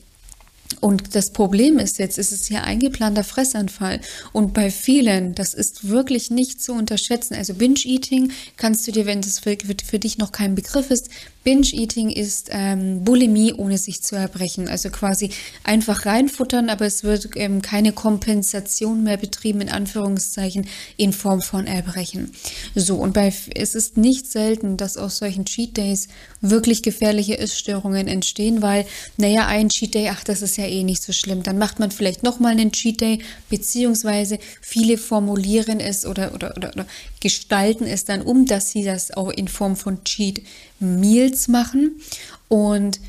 Und 0.81 1.15
das 1.15 1.33
Problem 1.33 1.79
ist 1.79 1.99
jetzt, 1.99 2.19
ist 2.19 2.31
es 2.31 2.47
hier 2.47 2.63
eingeplanter 2.63 3.25
Fressanfall. 3.25 4.01
Und 4.33 4.55
bei 4.55 4.71
vielen, 4.71 5.35
das 5.35 5.55
ist 5.55 5.89
wirklich 5.89 6.31
nicht 6.31 6.63
zu 6.63 6.73
unterschätzen. 6.73 7.35
Also 7.35 7.55
Binge-Eating 7.55 8.33
kannst 8.57 8.87
du 8.87 8.93
dir, 8.93 9.07
wenn 9.07 9.21
das 9.21 9.41
für, 9.41 9.57
für 9.85 9.99
dich 9.99 10.19
noch 10.19 10.31
kein 10.31 10.55
Begriff 10.55 10.91
ist, 10.91 11.11
Binge-Eating 11.49 12.11
ist 12.11 12.51
ähm, 12.53 13.05
Bulimie, 13.05 13.55
ohne 13.55 13.79
sich 13.79 14.03
zu 14.03 14.17
erbrechen. 14.17 14.69
Also 14.69 14.91
quasi 14.91 15.31
einfach 15.65 16.05
reinfuttern, 16.05 16.69
aber 16.69 16.85
es 16.85 17.05
wird 17.05 17.31
ähm, 17.37 17.63
keine 17.63 17.93
Kompensation 17.93 19.03
mehr 19.03 19.17
betrieben, 19.17 19.63
in 19.63 19.71
Anführungszeichen, 19.71 20.67
in 20.99 21.15
Form 21.15 21.41
von 21.41 21.67
Erbrechen. 21.67 22.33
So, 22.75 22.97
und 22.97 23.15
bei, 23.15 23.33
es 23.55 23.75
ist 23.75 23.97
nicht 23.97 24.31
selten, 24.31 24.77
dass 24.77 24.99
aus 24.99 25.17
solchen 25.17 25.47
Cheat 25.47 25.79
Days 25.79 26.09
wirklich 26.43 26.83
gefährliche 26.83 27.39
Essstörungen 27.39 28.09
entstehen, 28.09 28.61
weil, 28.61 28.85
naja, 29.17 29.47
ein 29.47 29.71
Cheat 29.71 29.95
Day, 29.95 30.11
ach, 30.11 30.25
das 30.25 30.43
ist 30.43 30.58
ja 30.59 30.67
eh 30.67 30.85
nicht 30.85 31.03
so 31.03 31.13
schlimm. 31.13 31.43
Dann 31.43 31.59
macht 31.59 31.79
man 31.79 31.91
vielleicht 31.91 32.23
nochmal 32.23 32.53
einen 32.53 32.73
Cheat 32.73 33.01
Day, 33.01 33.21
beziehungsweise 33.49 34.39
viele 34.61 34.99
formulieren 34.99 35.81
es 35.81 36.05
oder, 36.05 36.35
oder, 36.35 36.57
oder, 36.57 36.71
oder 36.75 36.87
gestalten 37.21 37.85
es 37.85 38.05
dann 38.05 38.23
um, 38.23 38.47
dass 38.47 38.71
sie 38.71 38.85
das 38.85 39.11
auch 39.17 39.31
in 39.31 39.49
Form 39.49 39.77
von 39.77 40.05
Cheat 40.05 40.43
Meals 40.81 41.49
machen 41.49 42.01
und 42.49 43.01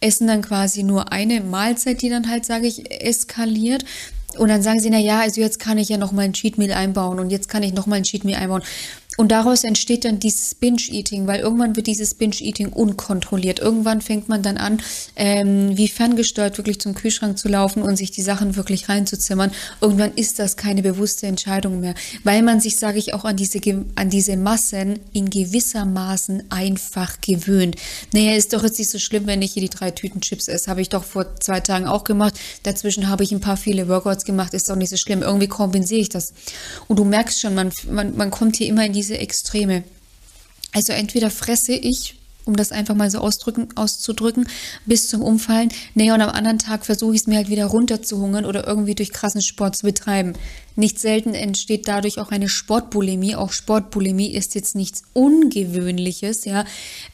essen 0.00 0.26
dann 0.26 0.42
quasi 0.42 0.82
nur 0.82 1.12
eine 1.12 1.40
Mahlzeit, 1.40 2.02
die 2.02 2.08
dann 2.08 2.28
halt, 2.28 2.44
sage 2.44 2.66
ich, 2.66 2.90
eskaliert. 2.90 3.84
Und 4.36 4.48
dann 4.48 4.62
sagen 4.62 4.78
sie, 4.78 4.90
na 4.90 4.98
ja, 4.98 5.20
also 5.20 5.40
jetzt 5.40 5.58
kann 5.58 5.78
ich 5.78 5.88
ja 5.88 5.96
noch 5.96 6.12
mal 6.12 6.22
ein 6.22 6.32
Cheat 6.32 6.58
Meal 6.58 6.72
einbauen 6.72 7.18
und 7.18 7.30
jetzt 7.30 7.48
kann 7.48 7.62
ich 7.62 7.72
noch 7.72 7.86
mal 7.86 7.96
ein 7.96 8.04
Cheat 8.04 8.24
Meal 8.24 8.40
einbauen. 8.40 8.62
Und 9.18 9.32
daraus 9.32 9.64
entsteht 9.64 10.04
dann 10.04 10.20
dieses 10.20 10.54
Binge-Eating, 10.54 11.26
weil 11.26 11.40
irgendwann 11.40 11.74
wird 11.74 11.88
dieses 11.88 12.14
Binge-Eating 12.14 12.68
unkontrolliert. 12.68 13.58
Irgendwann 13.58 14.00
fängt 14.00 14.28
man 14.28 14.44
dann 14.44 14.58
an, 14.58 14.80
ähm, 15.16 15.76
wie 15.76 15.88
ferngesteuert 15.88 16.56
wirklich 16.56 16.80
zum 16.80 16.94
Kühlschrank 16.94 17.36
zu 17.36 17.48
laufen 17.48 17.82
und 17.82 17.96
sich 17.96 18.12
die 18.12 18.22
Sachen 18.22 18.54
wirklich 18.54 18.88
reinzuzimmern. 18.88 19.50
Irgendwann 19.80 20.14
ist 20.14 20.38
das 20.38 20.56
keine 20.56 20.82
bewusste 20.82 21.26
Entscheidung 21.26 21.80
mehr, 21.80 21.94
weil 22.22 22.42
man 22.44 22.60
sich, 22.60 22.76
sage 22.76 23.00
ich, 23.00 23.12
auch 23.12 23.24
an 23.24 23.36
diese, 23.36 23.58
an 23.96 24.08
diese 24.08 24.36
Massen 24.36 25.00
in 25.12 25.30
gewissermaßen 25.30 26.44
einfach 26.52 27.20
gewöhnt. 27.20 27.74
Naja, 28.12 28.36
ist 28.36 28.52
doch 28.52 28.62
jetzt 28.62 28.78
nicht 28.78 28.90
so 28.90 29.00
schlimm, 29.00 29.26
wenn 29.26 29.42
ich 29.42 29.54
hier 29.54 29.62
die 29.62 29.68
drei 29.68 29.90
Tüten 29.90 30.20
Chips 30.20 30.46
esse. 30.46 30.70
Habe 30.70 30.80
ich 30.80 30.90
doch 30.90 31.02
vor 31.02 31.26
zwei 31.40 31.58
Tagen 31.58 31.88
auch 31.88 32.04
gemacht. 32.04 32.34
Dazwischen 32.62 33.08
habe 33.08 33.24
ich 33.24 33.32
ein 33.32 33.40
paar 33.40 33.56
viele 33.56 33.88
Workouts 33.88 34.24
gemacht. 34.24 34.54
Ist 34.54 34.70
doch 34.70 34.76
nicht 34.76 34.90
so 34.90 34.96
schlimm. 34.96 35.22
Irgendwie 35.22 35.48
kompensiere 35.48 36.02
ich 36.02 36.08
das. 36.08 36.34
Und 36.86 37.00
du 37.00 37.04
merkst 37.04 37.40
schon, 37.40 37.56
man, 37.56 37.72
man, 37.90 38.16
man 38.16 38.30
kommt 38.30 38.54
hier 38.54 38.68
immer 38.68 38.86
in 38.86 38.92
diese 38.92 39.07
diese 39.08 39.18
Extreme. 39.18 39.84
Also 40.72 40.92
entweder 40.92 41.30
fresse 41.30 41.72
ich, 41.72 42.16
um 42.44 42.56
das 42.56 42.72
einfach 42.72 42.94
mal 42.94 43.10
so 43.10 43.18
auszudrücken, 43.18 44.48
bis 44.86 45.08
zum 45.08 45.22
Umfallen. 45.22 45.70
Nee, 45.94 46.12
und 46.12 46.20
am 46.20 46.30
anderen 46.30 46.58
Tag 46.58 46.84
versuche 46.84 47.14
ich 47.14 47.22
es 47.22 47.26
mir 47.26 47.36
halt 47.36 47.48
wieder 47.50 47.66
runterzuhungern 47.66 48.44
oder 48.44 48.66
irgendwie 48.66 48.94
durch 48.94 49.12
krassen 49.12 49.42
Sport 49.42 49.76
zu 49.76 49.86
betreiben. 49.86 50.34
Nicht 50.76 50.98
selten 50.98 51.34
entsteht 51.34 51.88
dadurch 51.88 52.18
auch 52.18 52.30
eine 52.30 52.48
Sportbulimie. 52.48 53.34
Auch 53.34 53.52
Sportbulimie 53.52 54.32
ist 54.32 54.54
jetzt 54.54 54.76
nichts 54.76 55.02
Ungewöhnliches. 55.12 56.44
Ja, 56.44 56.64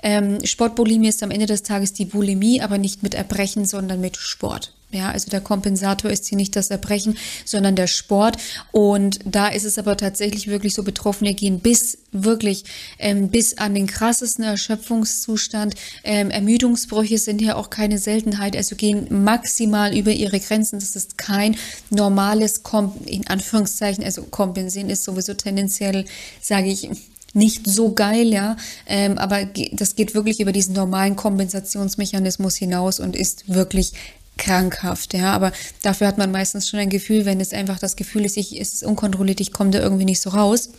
ähm, 0.02 0.44
Sportbulimie 0.44 1.08
ist 1.08 1.22
am 1.22 1.30
Ende 1.30 1.46
des 1.46 1.62
Tages 1.62 1.92
die 1.92 2.04
Bulimie, 2.04 2.60
aber 2.60 2.78
nicht 2.78 3.02
mit 3.02 3.14
Erbrechen, 3.14 3.66
sondern 3.66 4.00
mit 4.00 4.16
Sport. 4.16 4.72
Ja, 4.94 5.10
also 5.10 5.30
der 5.30 5.40
Kompensator 5.40 6.10
ist 6.10 6.26
hier 6.26 6.36
nicht 6.36 6.56
das 6.56 6.70
Erbrechen, 6.70 7.16
sondern 7.44 7.76
der 7.76 7.86
Sport. 7.86 8.36
Und 8.72 9.18
da 9.24 9.48
ist 9.48 9.64
es 9.64 9.78
aber 9.78 9.96
tatsächlich 9.96 10.46
wirklich 10.46 10.74
so, 10.74 10.82
Betroffene 10.82 11.34
gehen 11.34 11.60
bis 11.60 11.98
wirklich 12.12 12.64
ähm, 12.98 13.28
bis 13.28 13.58
an 13.58 13.74
den 13.74 13.86
krassesten 13.86 14.44
Erschöpfungszustand. 14.44 15.74
Ähm, 16.04 16.30
Ermüdungsbrüche 16.30 17.18
sind 17.18 17.42
ja 17.42 17.56
auch 17.56 17.70
keine 17.70 17.98
Seltenheit, 17.98 18.56
also 18.56 18.76
gehen 18.76 19.06
maximal 19.24 19.96
über 19.96 20.12
ihre 20.12 20.40
Grenzen. 20.40 20.78
Das 20.78 20.96
ist 20.96 21.18
kein 21.18 21.56
normales, 21.90 22.62
Kom 22.62 22.94
in 23.04 23.26
Anführungszeichen, 23.26 24.04
also 24.04 24.22
kompensieren 24.22 24.90
ist 24.90 25.04
sowieso 25.04 25.34
tendenziell, 25.34 26.04
sage 26.40 26.68
ich, 26.68 26.88
nicht 27.34 27.66
so 27.66 27.92
geil, 27.92 28.28
ja, 28.28 28.56
ähm, 28.86 29.18
aber 29.18 29.48
das 29.72 29.96
geht 29.96 30.14
wirklich 30.14 30.38
über 30.38 30.52
diesen 30.52 30.74
normalen 30.74 31.16
Kompensationsmechanismus 31.16 32.54
hinaus 32.54 33.00
und 33.00 33.16
ist 33.16 33.52
wirklich 33.52 33.92
krankhaft, 34.36 35.14
ja, 35.14 35.32
aber 35.32 35.52
dafür 35.82 36.06
hat 36.06 36.18
man 36.18 36.30
meistens 36.30 36.68
schon 36.68 36.80
ein 36.80 36.90
Gefühl, 36.90 37.24
wenn 37.24 37.40
es 37.40 37.52
einfach 37.52 37.78
das 37.78 37.96
Gefühl 37.96 38.24
ist, 38.24 38.36
ich, 38.36 38.56
ist 38.56 38.82
unkontrolliert, 38.82 39.40
ich 39.40 39.52
komme 39.52 39.70
da 39.70 39.80
irgendwie 39.80 40.04
nicht 40.04 40.20
so 40.20 40.30
raus. 40.30 40.70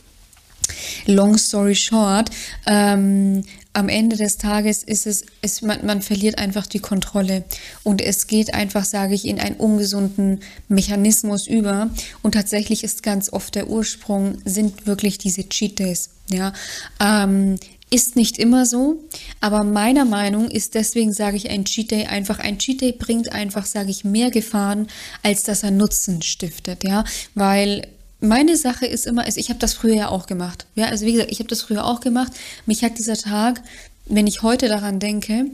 Long 1.05 1.37
story 1.37 1.75
short, 1.75 2.31
ähm, 2.65 3.43
am 3.73 3.89
Ende 3.89 4.15
des 4.15 4.37
Tages 4.37 4.83
ist 4.83 5.05
es, 5.05 5.25
es 5.41 5.61
man, 5.61 5.85
man 5.85 6.01
verliert 6.01 6.39
einfach 6.39 6.65
die 6.65 6.79
Kontrolle 6.79 7.43
und 7.83 8.01
es 8.01 8.25
geht 8.27 8.53
einfach, 8.53 8.83
sage 8.83 9.13
ich, 9.13 9.25
in 9.27 9.39
einen 9.39 9.57
ungesunden 9.57 10.39
Mechanismus 10.67 11.45
über 11.45 11.91
und 12.23 12.33
tatsächlich 12.33 12.83
ist 12.83 13.03
ganz 13.03 13.31
oft 13.31 13.53
der 13.53 13.69
Ursprung 13.69 14.39
sind 14.45 14.87
wirklich 14.87 15.17
diese 15.17 15.47
Cheat 15.47 15.77
Days, 15.77 16.09
ja. 16.29 16.53
Ähm, 16.99 17.57
ist 17.95 18.17
nicht 18.17 18.37
immer 18.37 18.65
so, 18.65 19.03
aber 19.39 19.63
meiner 19.63 20.03
Meinung 20.03 20.51
ist 20.51 20.75
deswegen, 20.75 21.13
sage 21.13 21.37
ich, 21.37 21.49
ein 21.49 21.63
Cheat 21.63 21.91
Day 21.91 22.05
einfach, 22.05 22.39
ein 22.39 22.59
Cheat 22.59 22.81
Day 22.81 22.91
bringt 22.91 23.31
einfach, 23.31 23.65
sage 23.65 23.89
ich, 23.89 24.03
mehr 24.03 24.31
Gefahren, 24.31 24.87
als 25.23 25.43
dass 25.43 25.63
er 25.63 25.71
Nutzen 25.71 26.21
stiftet, 26.21 26.83
ja, 26.83 27.05
weil 27.35 27.87
meine 28.19 28.57
Sache 28.57 28.85
ist 28.85 29.07
immer, 29.07 29.23
also 29.23 29.39
ich 29.39 29.49
habe 29.49 29.59
das 29.59 29.73
früher 29.73 29.95
ja 29.95 30.09
auch 30.09 30.27
gemacht, 30.27 30.65
ja, 30.75 30.87
also 30.87 31.05
wie 31.05 31.13
gesagt, 31.13 31.31
ich 31.31 31.39
habe 31.39 31.47
das 31.47 31.61
früher 31.61 31.85
auch 31.85 32.01
gemacht, 32.01 32.33
mich 32.65 32.83
hat 32.83 32.97
dieser 32.97 33.15
Tag, 33.15 33.61
wenn 34.07 34.27
ich 34.27 34.43
heute 34.43 34.67
daran 34.67 34.99
denke, 34.99 35.45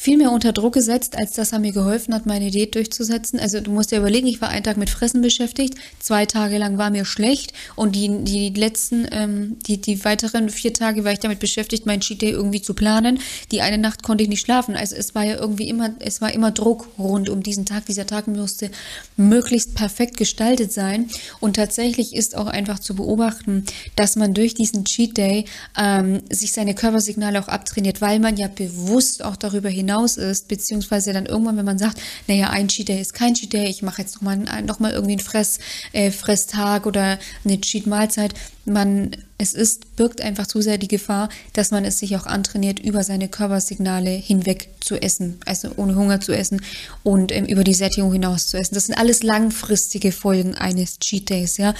viel 0.00 0.16
mehr 0.16 0.32
unter 0.32 0.54
Druck 0.54 0.72
gesetzt, 0.72 1.18
als 1.18 1.32
dass 1.32 1.52
er 1.52 1.58
mir 1.58 1.72
geholfen 1.72 2.14
hat, 2.14 2.24
meine 2.24 2.50
Diät 2.50 2.74
durchzusetzen. 2.74 3.38
Also 3.38 3.60
du 3.60 3.70
musst 3.70 3.92
dir 3.92 3.98
überlegen, 3.98 4.28
ich 4.28 4.40
war 4.40 4.48
einen 4.48 4.64
Tag 4.64 4.78
mit 4.78 4.88
Fressen 4.88 5.20
beschäftigt, 5.20 5.74
zwei 5.98 6.24
Tage 6.24 6.56
lang 6.56 6.78
war 6.78 6.88
mir 6.88 7.04
schlecht 7.04 7.52
und 7.76 7.94
die, 7.94 8.24
die 8.24 8.48
letzten, 8.48 9.06
ähm, 9.10 9.58
die, 9.66 9.78
die 9.78 10.02
weiteren 10.02 10.48
vier 10.48 10.72
Tage 10.72 11.04
war 11.04 11.12
ich 11.12 11.18
damit 11.18 11.38
beschäftigt, 11.38 11.84
mein 11.84 12.00
Cheat 12.00 12.22
Day 12.22 12.30
irgendwie 12.30 12.62
zu 12.62 12.72
planen. 12.72 13.18
Die 13.52 13.60
eine 13.60 13.76
Nacht 13.76 14.02
konnte 14.02 14.22
ich 14.22 14.30
nicht 14.30 14.40
schlafen. 14.40 14.74
Also 14.74 14.96
es 14.96 15.14
war 15.14 15.24
ja 15.24 15.36
irgendwie 15.36 15.68
immer, 15.68 15.90
es 15.98 16.22
war 16.22 16.32
immer 16.32 16.50
Druck 16.50 16.88
rund 16.98 17.28
um 17.28 17.42
diesen 17.42 17.66
Tag. 17.66 17.84
Dieser 17.84 18.06
Tag 18.06 18.26
musste 18.26 18.70
möglichst 19.18 19.74
perfekt 19.74 20.16
gestaltet 20.16 20.72
sein. 20.72 21.10
Und 21.40 21.56
tatsächlich 21.56 22.16
ist 22.16 22.38
auch 22.38 22.46
einfach 22.46 22.78
zu 22.78 22.96
beobachten, 22.96 23.66
dass 23.96 24.16
man 24.16 24.32
durch 24.32 24.54
diesen 24.54 24.86
Cheat 24.86 25.18
Day 25.18 25.44
ähm, 25.76 26.22
sich 26.30 26.52
seine 26.52 26.74
Körpersignale 26.74 27.38
auch 27.38 27.48
abtrainiert, 27.48 28.00
weil 28.00 28.18
man 28.18 28.38
ja 28.38 28.48
bewusst 28.48 29.22
auch 29.22 29.36
darüber 29.36 29.68
hinaus 29.68 29.89
hinaus 29.90 30.16
ist, 30.16 30.48
beziehungsweise 30.48 31.12
dann 31.12 31.26
irgendwann, 31.26 31.56
wenn 31.56 31.64
man 31.64 31.78
sagt, 31.78 32.00
naja, 32.28 32.50
ein 32.50 32.68
Cheat 32.68 32.88
Day 32.88 33.00
ist 33.00 33.14
kein 33.14 33.34
Cheat 33.34 33.52
Day, 33.52 33.66
ich 33.66 33.82
mache 33.82 34.02
jetzt 34.02 34.14
nochmal 34.14 34.38
noch 34.62 34.78
mal 34.78 34.92
irgendwie 34.92 35.12
einen 35.12 35.20
Fress, 35.20 35.58
äh, 35.92 36.10
Fresstag 36.10 36.86
oder 36.86 37.18
eine 37.44 37.60
Cheat-Mahlzeit, 37.60 38.34
man, 38.66 39.16
es 39.38 39.54
ist, 39.54 39.96
birgt 39.96 40.20
einfach 40.20 40.46
zu 40.46 40.60
sehr 40.60 40.78
die 40.78 40.86
Gefahr, 40.86 41.28
dass 41.54 41.72
man 41.72 41.84
es 41.84 41.98
sich 41.98 42.16
auch 42.16 42.26
antrainiert, 42.26 42.78
über 42.78 43.02
seine 43.02 43.28
Körpersignale 43.28 44.10
hinweg 44.10 44.68
zu 44.80 45.00
essen, 45.00 45.38
also 45.44 45.70
ohne 45.76 45.96
Hunger 45.96 46.20
zu 46.20 46.32
essen 46.32 46.62
und 47.02 47.32
ähm, 47.32 47.46
über 47.46 47.64
die 47.64 47.74
Sättigung 47.74 48.12
hinaus 48.12 48.46
zu 48.46 48.58
essen. 48.58 48.74
Das 48.74 48.86
sind 48.86 48.96
alles 48.96 49.22
langfristige 49.22 50.12
Folgen 50.12 50.54
eines 50.54 50.98
Cheat 51.00 51.30
Days, 51.30 51.56
ja. 51.56 51.74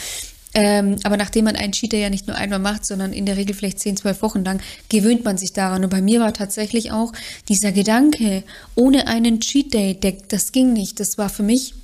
Ähm, 0.55 0.97
aber 1.05 1.17
nachdem 1.17 1.45
man 1.45 1.57
einen 1.57 1.73
Cheat 1.73 1.93
Day 1.93 2.03
ja 2.03 2.11
nicht 2.11 2.27
nur 2.27 2.37
einmal 2.37 2.59
macht, 2.59 2.85
sondern 2.85 3.13
in 3.13 3.27
der 3.27 3.37
Regel 3.37 3.55
vielleicht 3.55 3.79
10, 3.79 3.99
12 3.99 4.23
Wochen 4.23 4.45
lang, 4.45 4.61
gewöhnt 4.89 5.25
man 5.25 5.39
sich 5.39 5.53
daran. 5.53 5.85
Und 5.85 5.91
bei 5.91 6.03
mir 6.03 6.21
war 6.21 6.33
tatsächlich 6.33 6.91
auch 6.91 7.13
dieser 7.49 7.73
Gedanke, 7.73 8.43
ohne 8.75 9.07
einen 9.07 9.41
Cheat 9.41 9.73
Day, 9.73 9.95
der, 9.95 10.15
das 10.29 10.53
ging 10.53 10.73
nicht. 10.73 10.99
Das 10.99 11.19
war 11.19 11.29
für 11.29 11.43
mich 11.43 11.75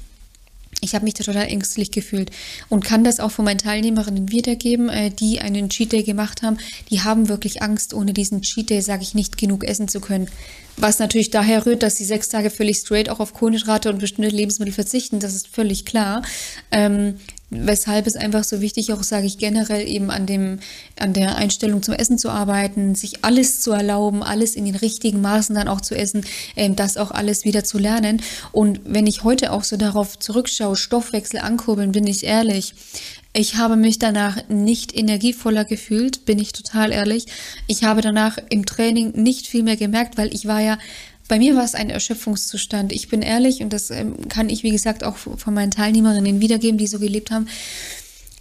ich 0.83 0.95
habe 0.95 1.05
mich 1.05 1.15
da 1.15 1.25
total 1.25 1.47
ängstlich 1.47 1.91
gefühlt 1.91 2.31
und 2.69 2.85
kann 2.85 3.03
das 3.03 3.19
auch 3.19 3.31
von 3.31 3.45
meinen 3.45 3.59
Teilnehmerinnen 3.59 4.31
wiedergeben, 4.31 4.89
äh, 4.91 5.11
die 5.11 5.41
einen 5.41 5.71
Cheat 5.71 5.93
Day 5.93 6.03
gemacht 6.03 6.43
haben. 6.43 6.59
Die 6.91 7.01
haben 7.01 7.29
wirklich 7.29 7.63
Angst, 7.63 7.95
ohne 7.95 8.13
diesen 8.13 8.43
Cheat 8.43 8.71
Day, 8.71 8.83
sage 8.83 9.03
ich, 9.03 9.15
nicht 9.15 9.39
genug 9.39 9.65
essen 9.65 9.89
zu 9.89 10.01
können. 10.01 10.29
Was 10.77 10.99
natürlich 10.99 11.31
daher 11.31 11.65
rührt, 11.65 11.83
dass 11.83 11.97
sie 11.97 12.05
sechs 12.05 12.29
Tage 12.29 12.51
völlig 12.51 12.77
straight 12.77 13.09
auch 13.09 13.21
auf 13.21 13.33
Kohlenhydrate 13.33 13.89
und 13.89 13.99
bestimmte 13.99 14.29
Lebensmittel 14.35 14.75
verzichten, 14.75 15.19
das 15.19 15.35
ist 15.35 15.49
völlig 15.49 15.87
klar. 15.87 16.23
Ähm, 16.71 17.19
weshalb 17.51 18.07
es 18.07 18.17
einfach 18.17 18.45
so 18.45 18.61
wichtig 18.61 18.93
auch, 18.93 19.03
sage 19.03 19.27
ich 19.27 19.39
generell 19.39 19.87
eben 19.87 20.11
an 20.11 20.27
dem, 20.27 20.59
an 20.99 21.13
der 21.13 21.37
Einstellung 21.37 21.83
zum 21.83 21.95
Essen 21.95 22.19
zu 22.19 22.29
arbeiten, 22.29 22.95
sich 22.95 23.25
alles 23.25 23.61
zu 23.61 23.73
erlauben, 23.73 24.23
alles 24.23 24.57
in 24.57 24.65
den 24.65 24.75
richtigen 24.75 25.21
Maßen 25.21 25.55
dann 25.55 25.69
auch 25.69 25.81
zu 25.81 25.95
essen, 25.95 26.25
ähm, 26.57 26.75
das 26.75 26.97
auch 26.97 27.13
alles 27.13 27.45
wieder 27.45 27.63
zu 27.63 27.79
lernen. 27.79 28.21
Und 28.53 28.81
wenn 28.85 29.07
ich 29.07 29.23
heute 29.23 29.53
auch 29.53 29.63
so 29.65 29.77
darauf 29.77 30.19
zurückschaue, 30.19 30.77
Stoffwechsel 30.77 31.41
ankurbeln, 31.41 31.93
bin 31.93 32.07
ich 32.07 32.25
ehrlich, 32.25 32.75
ich 33.33 33.57
habe 33.57 33.77
mich 33.77 33.99
danach 33.99 34.49
nicht 34.49 34.97
energievoller 34.97 35.67
gefühlt, 35.67 36.25
bin 36.25 36.39
ich 36.39 36.53
total 36.53 36.91
ehrlich. 36.91 37.27
Ich 37.67 37.85
habe 37.85 38.01
danach 38.01 38.39
im 38.49 38.65
Training 38.65 39.13
nicht 39.15 39.47
viel 39.47 39.63
mehr 39.63 39.77
gemerkt, 39.77 40.17
weil 40.17 40.33
ich 40.33 40.47
war 40.47 40.61
ja 40.61 40.79
bei 41.29 41.39
mir 41.39 41.57
war 41.57 41.65
es 41.65 41.75
ein 41.75 41.91
Erschöpfungszustand. 41.91 42.93
Ich 42.93 43.09
bin 43.09 43.23
ehrlich 43.23 43.63
und 43.63 43.73
das 43.73 43.91
ähm, 43.91 44.29
kann 44.29 44.49
ich, 44.49 44.63
wie 44.63 44.71
gesagt, 44.71 45.05
auch 45.05 45.17
von 45.17 45.55
meinen 45.55 45.71
Teilnehmerinnen 45.71 46.41
wiedergeben, 46.41 46.79
die 46.79 46.87
so 46.87 46.99
gelebt 46.99 47.31
haben. 47.31 47.49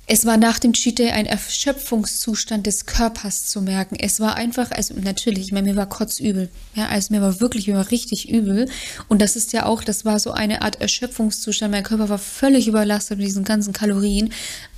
Es 0.07 0.23
war 0.23 0.37
nach 0.37 0.59
dem 0.59 0.73
Cheat 0.73 0.99
Day 0.99 1.09
ein 1.09 1.25
Erschöpfungszustand 1.25 2.67
des 2.67 2.85
Körpers 2.85 3.47
zu 3.47 3.61
merken. 3.61 3.95
Es 3.99 4.19
war 4.19 4.35
einfach, 4.35 4.69
also 4.69 4.93
natürlich, 4.93 5.45
ich 5.45 5.51
meine, 5.51 5.71
mir 5.71 5.75
war 5.75 5.89
kotzübel. 5.89 6.49
Ja, 6.75 6.89
also 6.89 7.11
mir 7.11 7.21
war 7.21 7.39
wirklich, 7.39 7.67
mir 7.67 7.75
war 7.75 7.89
richtig 7.89 8.29
übel. 8.29 8.69
Und 9.07 9.19
das 9.23 9.35
ist 9.35 9.51
ja 9.51 9.65
auch, 9.65 9.83
das 9.83 10.05
war 10.05 10.19
so 10.19 10.31
eine 10.31 10.61
Art 10.61 10.79
Erschöpfungszustand. 10.79 11.71
Mein 11.71 11.83
Körper 11.83 12.07
war 12.07 12.19
völlig 12.19 12.67
überlastet 12.67 13.17
mit 13.17 13.25
diesen 13.25 13.45
ganzen 13.45 13.73
Kalorien 13.73 14.31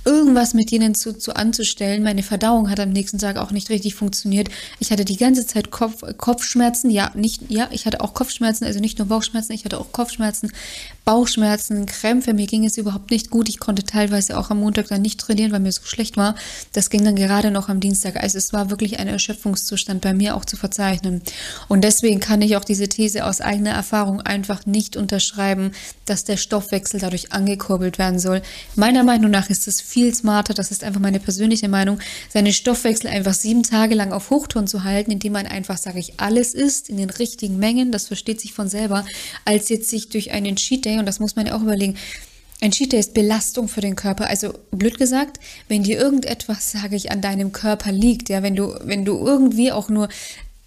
irgendwas 0.08 0.54
mit 0.54 0.70
denen 0.70 0.94
zu, 0.94 1.12
zu 1.12 1.36
anzustellen. 1.36 2.02
Meine 2.02 2.22
Verdauung 2.22 2.70
hat 2.70 2.80
am 2.80 2.88
nächsten 2.88 3.18
Tag 3.18 3.36
auch 3.36 3.50
nicht 3.50 3.68
richtig 3.68 3.94
funktioniert. 3.94 4.48
Ich 4.78 4.90
hatte 4.90 5.04
die 5.04 5.18
ganze 5.18 5.46
Zeit 5.46 5.70
Kopf, 5.70 6.02
Kopfschmerzen. 6.16 6.90
Ja, 6.90 7.10
nicht, 7.14 7.42
ja, 7.50 7.68
ich 7.70 7.84
hatte 7.84 8.00
auch 8.00 8.14
Kopfschmerzen, 8.14 8.64
also 8.64 8.80
nicht 8.80 8.98
nur 8.98 9.06
Bauchschmerzen, 9.06 9.52
ich 9.52 9.66
hatte 9.66 9.78
auch 9.78 9.92
Kopfschmerzen, 9.92 10.50
Bauchschmerzen, 11.04 11.84
Krämpfe. 11.84 12.32
Mir 12.32 12.46
ging 12.46 12.64
es 12.64 12.78
überhaupt 12.78 13.10
nicht 13.10 13.28
gut. 13.28 13.50
Ich 13.50 13.60
konnte 13.60 13.84
teilweise 13.84 14.38
auch 14.38 14.48
am 14.48 14.60
Montag 14.60 14.88
dann 14.88 15.02
nicht 15.02 15.20
trainieren, 15.20 15.52
weil 15.52 15.60
mir 15.60 15.72
so 15.72 15.82
schlecht 15.84 16.16
war. 16.16 16.34
Das 16.72 16.88
ging 16.88 17.04
dann 17.04 17.16
gerade 17.16 17.50
noch 17.50 17.68
am 17.68 17.80
Dienstag. 17.80 18.16
Also 18.16 18.38
es 18.38 18.54
war 18.54 18.70
wirklich 18.70 18.98
ein 18.98 19.08
Erschöpfungszustand 19.08 20.00
bei 20.00 20.14
mir 20.14 20.36
auch 20.36 20.46
zu 20.46 20.56
verzeichnen. 20.56 21.20
Und 21.68 21.84
deswegen 21.84 22.20
kann 22.20 22.40
ich 22.40 22.56
auch 22.56 22.64
diese 22.64 22.88
These 22.88 23.26
aus 23.26 23.42
eigener 23.42 23.72
Erfahrung 23.72 24.22
einfach 24.22 24.64
nicht 24.64 24.96
unterschreiben, 24.96 25.72
dass 26.06 26.24
der 26.24 26.38
Stoffwechsel 26.38 26.98
dadurch 26.98 27.32
angekurbelt 27.32 27.98
werden 27.98 28.18
soll. 28.18 28.40
Meiner 28.74 29.02
Meinung 29.02 29.30
nach 29.30 29.50
ist 29.50 29.68
es 29.68 29.82
viel 29.82 29.97
smarter, 30.14 30.54
das 30.54 30.70
ist 30.70 30.84
einfach 30.84 31.00
meine 31.00 31.20
persönliche 31.20 31.68
Meinung, 31.68 31.98
seine 32.28 32.52
Stoffwechsel 32.52 33.08
einfach 33.08 33.34
sieben 33.34 33.62
Tage 33.62 33.94
lang 33.94 34.12
auf 34.12 34.30
Hochtouren 34.30 34.66
zu 34.66 34.84
halten, 34.84 35.10
indem 35.10 35.32
man 35.32 35.46
einfach, 35.46 35.78
sage 35.78 35.98
ich, 35.98 36.18
alles 36.18 36.54
isst 36.54 36.88
in 36.88 36.96
den 36.96 37.10
richtigen 37.10 37.58
Mengen, 37.58 37.92
das 37.92 38.06
versteht 38.06 38.40
sich 38.40 38.52
von 38.52 38.68
selber, 38.68 39.04
als 39.44 39.68
jetzt 39.68 39.90
sich 39.90 40.08
durch 40.08 40.30
einen 40.30 40.56
Cheat 40.56 40.84
Day, 40.84 40.98
und 40.98 41.06
das 41.06 41.20
muss 41.20 41.36
man 41.36 41.46
ja 41.46 41.56
auch 41.56 41.62
überlegen, 41.62 41.96
ein 42.60 42.72
Cheat 42.72 42.92
Day 42.92 42.98
ist 42.98 43.14
Belastung 43.14 43.68
für 43.68 43.80
den 43.80 43.94
Körper. 43.94 44.28
Also 44.28 44.52
blöd 44.72 44.98
gesagt, 44.98 45.38
wenn 45.68 45.84
dir 45.84 45.96
irgendetwas, 45.96 46.72
sage 46.72 46.96
ich, 46.96 47.12
an 47.12 47.20
deinem 47.20 47.52
Körper 47.52 47.92
liegt, 47.92 48.28
ja, 48.28 48.42
wenn 48.42 48.56
du, 48.56 48.74
wenn 48.82 49.04
du 49.04 49.16
irgendwie 49.16 49.70
auch 49.70 49.88
nur 49.88 50.08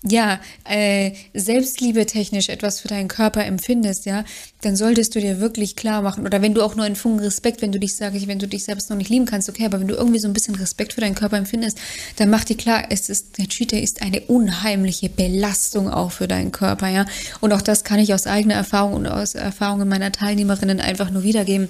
ja, 0.03 0.39
äh, 0.63 1.11
Selbstliebe 1.35 2.07
technisch 2.07 2.49
etwas 2.49 2.79
für 2.79 2.87
deinen 2.87 3.07
Körper 3.07 3.45
empfindest, 3.45 4.05
ja, 4.05 4.23
dann 4.61 4.75
solltest 4.75 5.13
du 5.13 5.19
dir 5.19 5.39
wirklich 5.39 5.75
klar 5.75 6.01
machen, 6.01 6.25
oder 6.25 6.41
wenn 6.41 6.55
du 6.55 6.63
auch 6.63 6.75
nur 6.75 6.85
einen 6.85 6.95
Funken 6.95 7.19
Respekt, 7.19 7.61
wenn 7.61 7.71
du 7.71 7.79
dich, 7.79 7.95
sage 7.95 8.17
ich, 8.17 8.27
wenn 8.27 8.39
du 8.39 8.47
dich 8.47 8.63
selbst 8.63 8.89
noch 8.89 8.97
nicht 8.97 9.09
lieben 9.09 9.25
kannst, 9.25 9.47
okay, 9.47 9.65
aber 9.65 9.79
wenn 9.79 9.87
du 9.87 9.95
irgendwie 9.95 10.19
so 10.19 10.27
ein 10.27 10.33
bisschen 10.33 10.55
Respekt 10.55 10.93
für 10.93 11.01
deinen 11.01 11.13
Körper 11.13 11.37
empfindest, 11.37 11.77
dann 12.15 12.31
mach 12.31 12.43
dir 12.43 12.57
klar, 12.57 12.85
es 12.89 13.09
ist, 13.09 13.37
der 13.37 13.47
Cheater 13.47 13.79
ist 13.79 14.01
eine 14.01 14.21
unheimliche 14.21 15.09
Belastung 15.09 15.87
auch 15.87 16.11
für 16.11 16.27
deinen 16.27 16.51
Körper, 16.51 16.87
ja. 16.87 17.05
Und 17.39 17.53
auch 17.53 17.61
das 17.61 17.83
kann 17.83 17.99
ich 17.99 18.13
aus 18.13 18.25
eigener 18.25 18.55
Erfahrung 18.55 18.93
und 18.93 19.07
aus 19.07 19.35
Erfahrungen 19.35 19.87
meiner 19.87 20.11
Teilnehmerinnen 20.11 20.79
einfach 20.79 21.11
nur 21.11 21.23
wiedergeben. 21.23 21.69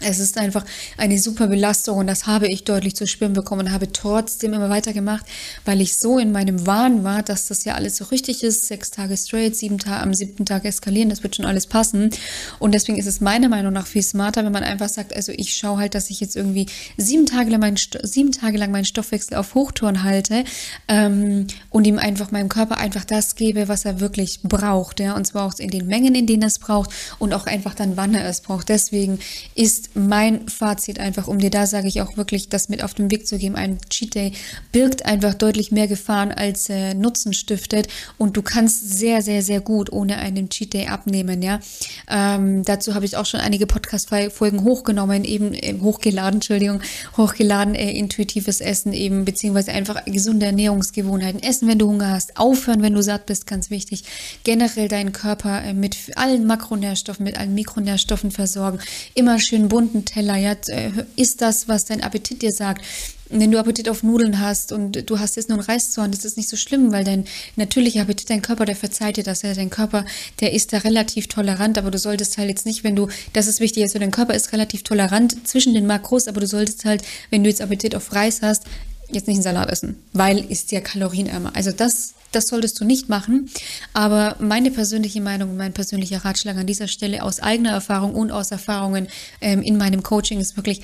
Es 0.00 0.18
ist 0.18 0.38
einfach 0.38 0.64
eine 0.98 1.18
super 1.18 1.46
Belastung 1.46 1.98
und 1.98 2.08
das 2.08 2.26
habe 2.26 2.48
ich 2.48 2.64
deutlich 2.64 2.96
zu 2.96 3.06
spüren 3.06 3.32
bekommen 3.32 3.68
und 3.68 3.72
habe 3.72 3.90
trotzdem 3.92 4.52
immer 4.52 4.68
weitergemacht, 4.68 5.24
weil 5.64 5.80
ich 5.80 5.96
so 5.96 6.18
in 6.18 6.32
meinem 6.32 6.66
Wahn 6.66 7.04
war, 7.04 7.22
dass 7.22 7.46
das 7.46 7.64
ja 7.64 7.74
alles 7.74 7.96
so 7.96 8.04
richtig 8.06 8.42
ist. 8.42 8.66
Sechs 8.66 8.90
Tage 8.90 9.16
straight, 9.16 9.56
sieben 9.56 9.78
Tage, 9.78 10.02
am 10.02 10.12
siebten 10.12 10.44
Tag 10.44 10.64
eskalieren, 10.64 11.10
das 11.10 11.22
wird 11.22 11.36
schon 11.36 11.46
alles 11.46 11.66
passen. 11.66 12.10
Und 12.58 12.74
deswegen 12.74 12.98
ist 12.98 13.06
es 13.06 13.20
meiner 13.20 13.48
Meinung 13.48 13.72
nach 13.72 13.86
viel 13.86 14.02
smarter, 14.02 14.44
wenn 14.44 14.52
man 14.52 14.64
einfach 14.64 14.88
sagt, 14.88 15.14
also 15.14 15.32
ich 15.34 15.54
schaue 15.54 15.78
halt, 15.78 15.94
dass 15.94 16.10
ich 16.10 16.20
jetzt 16.20 16.34
irgendwie 16.36 16.66
sieben 16.96 17.26
Tage 17.26 17.50
lang, 17.50 17.60
mein, 17.60 17.76
sieben 18.02 18.32
Tage 18.32 18.58
lang 18.58 18.72
meinen 18.72 18.84
Stoffwechsel 18.84 19.36
auf 19.36 19.54
Hochtouren 19.54 20.02
halte 20.02 20.44
ähm, 20.88 21.46
und 21.70 21.86
ihm 21.86 21.98
einfach 21.98 22.32
meinem 22.32 22.48
Körper 22.48 22.78
einfach 22.78 23.04
das 23.04 23.36
gebe, 23.36 23.68
was 23.68 23.84
er 23.84 24.00
wirklich 24.00 24.40
braucht. 24.42 24.98
Ja? 24.98 25.14
Und 25.14 25.24
zwar 25.24 25.46
auch 25.46 25.58
in 25.58 25.70
den 25.70 25.86
Mengen, 25.86 26.16
in 26.16 26.26
denen 26.26 26.42
er 26.42 26.48
es 26.48 26.58
braucht 26.58 26.90
und 27.20 27.32
auch 27.32 27.46
einfach 27.46 27.74
dann, 27.74 27.96
wann 27.96 28.14
er 28.14 28.28
es 28.28 28.40
braucht. 28.40 28.68
Deswegen 28.68 29.20
ist 29.54 29.83
mein 29.94 30.48
Fazit 30.48 30.98
einfach, 30.98 31.28
um 31.28 31.38
dir 31.38 31.50
da 31.50 31.66
sage 31.66 31.88
ich 31.88 32.00
auch 32.00 32.16
wirklich, 32.16 32.48
das 32.48 32.68
mit 32.68 32.82
auf 32.82 32.94
den 32.94 33.10
Weg 33.10 33.26
zu 33.26 33.38
geben. 33.38 33.56
Ein 33.56 33.78
Cheat 33.90 34.14
Day 34.14 34.32
birgt 34.72 35.04
einfach 35.04 35.34
deutlich 35.34 35.72
mehr 35.72 35.88
Gefahren 35.88 36.32
als 36.32 36.68
äh, 36.68 36.94
Nutzen 36.94 37.32
stiftet 37.32 37.88
und 38.18 38.36
du 38.36 38.42
kannst 38.42 38.98
sehr, 38.98 39.22
sehr, 39.22 39.42
sehr 39.42 39.60
gut 39.60 39.92
ohne 39.92 40.16
einen 40.18 40.48
Cheat 40.48 40.74
Day 40.74 40.88
abnehmen, 40.88 41.42
ja. 41.42 41.60
Ähm, 42.08 42.64
dazu 42.64 42.94
habe 42.94 43.04
ich 43.04 43.16
auch 43.16 43.26
schon 43.26 43.40
einige 43.40 43.66
Podcast-Folgen 43.66 44.64
hochgenommen, 44.64 45.24
eben 45.24 45.54
äh, 45.54 45.74
hochgeladen, 45.80 46.34
Entschuldigung, 46.34 46.80
hochgeladen, 47.16 47.74
äh, 47.74 47.90
intuitives 47.90 48.60
Essen 48.60 48.92
eben, 48.92 49.24
beziehungsweise 49.24 49.72
einfach 49.72 50.04
gesunde 50.04 50.46
Ernährungsgewohnheiten. 50.46 51.42
Essen, 51.42 51.68
wenn 51.68 51.78
du 51.78 51.88
Hunger 51.88 52.10
hast, 52.10 52.36
aufhören, 52.36 52.82
wenn 52.82 52.94
du 52.94 53.02
satt 53.02 53.26
bist, 53.26 53.46
ganz 53.46 53.70
wichtig. 53.70 54.04
Generell 54.44 54.88
deinen 54.88 55.12
Körper 55.12 55.62
äh, 55.62 55.74
mit 55.74 55.96
allen 56.16 56.46
Makronährstoffen, 56.46 57.24
mit 57.24 57.38
allen 57.38 57.54
Mikronährstoffen 57.54 58.30
versorgen. 58.30 58.78
Immer 59.14 59.38
schön 59.38 59.63
bunten 59.68 60.04
Teller. 60.04 60.36
Ja, 60.36 60.52
äh, 60.68 60.90
ist 61.16 61.42
das, 61.42 61.68
was 61.68 61.84
dein 61.84 62.02
Appetit 62.02 62.42
dir 62.42 62.52
sagt. 62.52 62.84
Wenn 63.30 63.50
du 63.50 63.58
Appetit 63.58 63.88
auf 63.88 64.02
Nudeln 64.02 64.38
hast 64.38 64.70
und 64.70 65.08
du 65.08 65.18
hast 65.18 65.36
jetzt 65.36 65.48
nur 65.48 65.58
einen 65.58 65.66
Reiszorn, 65.66 66.10
das 66.10 66.24
ist 66.24 66.36
nicht 66.36 66.48
so 66.48 66.56
schlimm, 66.56 66.92
weil 66.92 67.04
dein 67.04 67.24
natürlicher 67.56 68.02
Appetit, 68.02 68.30
dein 68.30 68.42
Körper, 68.42 68.64
der 68.64 68.76
verzeiht 68.76 69.16
dir 69.16 69.24
das. 69.24 69.42
Ja, 69.42 69.54
dein 69.54 69.70
Körper, 69.70 70.04
der 70.40 70.52
ist 70.52 70.72
da 70.72 70.78
relativ 70.78 71.26
tolerant, 71.28 71.78
aber 71.78 71.90
du 71.90 71.98
solltest 71.98 72.38
halt 72.38 72.48
jetzt 72.48 72.66
nicht, 72.66 72.84
wenn 72.84 72.94
du, 72.94 73.08
das 73.32 73.46
ist 73.46 73.60
wichtig, 73.60 73.82
also 73.82 73.98
dein 73.98 74.10
Körper 74.10 74.34
ist 74.34 74.52
relativ 74.52 74.82
tolerant 74.82 75.48
zwischen 75.48 75.74
den 75.74 75.86
Makros, 75.86 76.28
aber 76.28 76.40
du 76.40 76.46
solltest 76.46 76.84
halt, 76.84 77.02
wenn 77.30 77.42
du 77.42 77.50
jetzt 77.50 77.62
Appetit 77.62 77.96
auf 77.96 78.12
Reis 78.12 78.42
hast, 78.42 78.64
jetzt 79.10 79.26
nicht 79.26 79.36
einen 79.36 79.42
Salat 79.42 79.70
essen, 79.70 79.96
weil 80.12 80.38
ist 80.50 80.72
ja 80.72 80.80
kalorienärmer. 80.80 81.52
Also 81.54 81.72
das 81.72 82.13
das 82.34 82.46
solltest 82.46 82.80
du 82.80 82.84
nicht 82.84 83.08
machen. 83.08 83.50
Aber 83.92 84.36
meine 84.40 84.70
persönliche 84.70 85.20
Meinung 85.20 85.50
und 85.50 85.56
mein 85.56 85.72
persönlicher 85.72 86.24
Ratschlag 86.24 86.56
an 86.56 86.66
dieser 86.66 86.88
Stelle 86.88 87.22
aus 87.22 87.40
eigener 87.40 87.70
Erfahrung 87.70 88.14
und 88.14 88.30
aus 88.30 88.50
Erfahrungen 88.50 89.08
ähm, 89.40 89.62
in 89.62 89.76
meinem 89.76 90.02
Coaching 90.02 90.40
ist 90.40 90.56
wirklich, 90.56 90.82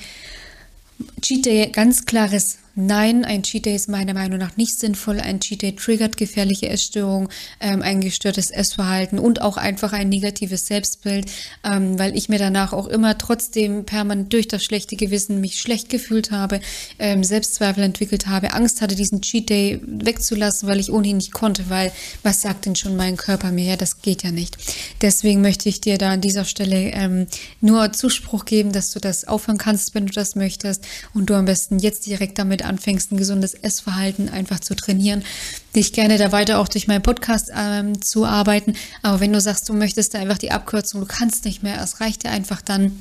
Cheat 1.21 1.45
Day, 1.45 1.69
ganz 1.71 2.05
klares 2.05 2.57
Nein, 2.73 3.25
ein 3.25 3.43
Cheat 3.43 3.65
Day 3.65 3.75
ist 3.75 3.89
meiner 3.89 4.13
Meinung 4.13 4.39
nach 4.39 4.55
nicht 4.55 4.79
sinnvoll. 4.79 5.19
Ein 5.19 5.41
Cheat 5.41 5.61
Day 5.61 5.75
triggert 5.75 6.15
gefährliche 6.15 6.69
Essstörungen, 6.69 7.27
ähm, 7.59 7.81
ein 7.81 7.99
gestörtes 7.99 8.49
Essverhalten 8.49 9.19
und 9.19 9.41
auch 9.41 9.57
einfach 9.57 9.91
ein 9.91 10.07
negatives 10.07 10.67
Selbstbild, 10.67 11.29
ähm, 11.69 11.99
weil 11.99 12.15
ich 12.15 12.29
mir 12.29 12.39
danach 12.39 12.71
auch 12.71 12.87
immer 12.87 13.17
trotzdem 13.17 13.83
permanent 13.83 14.31
durch 14.31 14.47
das 14.47 14.63
schlechte 14.63 14.95
Gewissen 14.95 15.41
mich 15.41 15.59
schlecht 15.59 15.89
gefühlt 15.89 16.31
habe, 16.31 16.61
ähm, 16.97 17.25
Selbstzweifel 17.25 17.83
entwickelt 17.83 18.27
habe, 18.27 18.53
Angst 18.53 18.81
hatte, 18.81 18.95
diesen 18.95 19.21
Cheat 19.21 19.49
Day 19.49 19.81
wegzulassen, 19.85 20.69
weil 20.69 20.79
ich 20.79 20.93
ohnehin 20.93 21.17
nicht 21.17 21.33
konnte, 21.33 21.69
weil 21.69 21.91
was 22.23 22.41
sagt 22.41 22.65
denn 22.65 22.77
schon 22.77 22.95
mein 22.95 23.17
Körper 23.17 23.51
mir? 23.51 23.65
Ja, 23.65 23.75
das 23.75 24.01
geht 24.01 24.23
ja 24.23 24.31
nicht. 24.31 24.55
Deswegen 25.01 25.41
möchte 25.41 25.67
ich 25.67 25.81
dir 25.81 25.97
da 25.97 26.11
an 26.11 26.21
dieser 26.21 26.45
Stelle 26.45 26.91
ähm, 26.91 27.27
nur 27.59 27.91
Zuspruch 27.91 28.45
geben, 28.45 28.71
dass 28.71 28.91
du 28.91 28.99
das 28.99 29.27
aufhören 29.27 29.57
kannst, 29.57 29.93
wenn 29.93 30.05
du 30.05 30.13
das 30.13 30.35
möchtest 30.35 30.85
und 31.13 31.29
du 31.29 31.33
am 31.33 31.45
besten 31.45 31.77
jetzt 31.79 32.05
direkt 32.05 32.39
damit 32.39 32.60
damit 32.61 32.65
anfängst, 32.65 33.11
ein 33.11 33.17
gesundes 33.17 33.53
Essverhalten 33.53 34.29
einfach 34.29 34.59
zu 34.59 34.75
trainieren, 34.75 35.23
dich 35.75 35.93
gerne 35.93 36.17
da 36.17 36.31
weiter 36.31 36.59
auch 36.59 36.67
durch 36.67 36.87
meinen 36.87 37.01
Podcast 37.01 37.51
ähm, 37.55 38.01
zu 38.01 38.25
arbeiten. 38.25 38.75
Aber 39.01 39.19
wenn 39.19 39.33
du 39.33 39.41
sagst, 39.41 39.67
du 39.69 39.73
möchtest 39.73 40.13
da 40.13 40.19
einfach 40.19 40.37
die 40.37 40.51
Abkürzung, 40.51 41.01
du 41.01 41.07
kannst 41.07 41.45
nicht 41.45 41.63
mehr, 41.63 41.81
es 41.81 42.01
reicht 42.01 42.23
dir 42.23 42.31
einfach 42.31 42.61
dann 42.61 42.97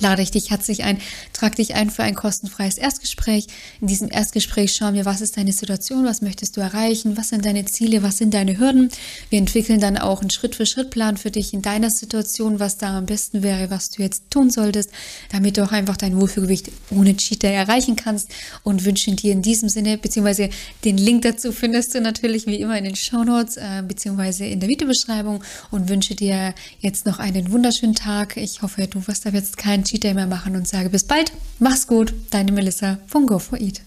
lade 0.00 0.22
ich 0.22 0.30
dich 0.30 0.50
herzlich 0.50 0.84
ein, 0.84 0.98
trag 1.32 1.56
dich 1.56 1.74
ein 1.74 1.90
für 1.90 2.02
ein 2.02 2.14
kostenfreies 2.14 2.78
Erstgespräch. 2.78 3.46
In 3.80 3.86
diesem 3.86 4.10
Erstgespräch 4.10 4.72
schauen 4.72 4.94
wir, 4.94 5.04
was 5.04 5.20
ist 5.20 5.36
deine 5.36 5.52
Situation, 5.52 6.04
was 6.04 6.22
möchtest 6.22 6.56
du 6.56 6.60
erreichen, 6.60 7.16
was 7.16 7.30
sind 7.30 7.44
deine 7.44 7.64
Ziele, 7.64 8.02
was 8.02 8.18
sind 8.18 8.34
deine 8.34 8.58
Hürden. 8.58 8.90
Wir 9.30 9.38
entwickeln 9.38 9.80
dann 9.80 9.96
auch 9.96 10.20
einen 10.20 10.30
Schritt-für-Schritt-Plan 10.30 11.16
für 11.16 11.30
dich 11.30 11.54
in 11.54 11.62
deiner 11.62 11.90
Situation, 11.90 12.60
was 12.60 12.78
da 12.78 12.98
am 12.98 13.06
besten 13.06 13.42
wäre, 13.42 13.70
was 13.70 13.90
du 13.90 14.02
jetzt 14.02 14.30
tun 14.30 14.50
solltest, 14.50 14.90
damit 15.30 15.56
du 15.56 15.64
auch 15.64 15.72
einfach 15.72 15.96
dein 15.96 16.20
Wohlfühlgewicht 16.20 16.70
ohne 16.90 17.16
Cheater 17.16 17.48
erreichen 17.48 17.96
kannst 17.96 18.28
und 18.62 18.84
wünschen 18.84 19.16
dir 19.16 19.32
in 19.32 19.42
diesem 19.42 19.68
Sinne, 19.68 19.98
beziehungsweise 19.98 20.50
den 20.84 20.98
Link 20.98 21.22
dazu 21.22 21.52
findest 21.52 21.94
du 21.94 22.00
natürlich 22.00 22.46
wie 22.46 22.60
immer 22.60 22.76
in 22.76 22.84
den 22.84 22.96
Shownotes, 22.96 23.56
äh, 23.56 23.82
beziehungsweise 23.86 24.44
in 24.44 24.60
der 24.60 24.68
Videobeschreibung 24.68 25.42
und 25.70 25.88
wünsche 25.88 26.14
dir 26.14 26.54
jetzt 26.80 27.06
noch 27.06 27.18
einen 27.18 27.50
wunderschönen 27.50 27.94
Tag. 27.94 28.36
Ich 28.36 28.62
hoffe, 28.62 28.86
du 28.86 29.06
wirst 29.06 29.24
da 29.24 29.30
jetzt 29.30 29.56
keinen 29.76 29.84
Cheat 29.84 30.04
Day 30.04 30.14
mehr 30.14 30.26
machen 30.26 30.56
und 30.56 30.66
sage 30.66 30.88
bis 30.88 31.04
bald, 31.04 31.32
mach's 31.58 31.86
gut, 31.86 32.14
deine 32.30 32.50
Melissa 32.50 32.98
von 33.06 33.28
Go4Eat. 33.28 33.82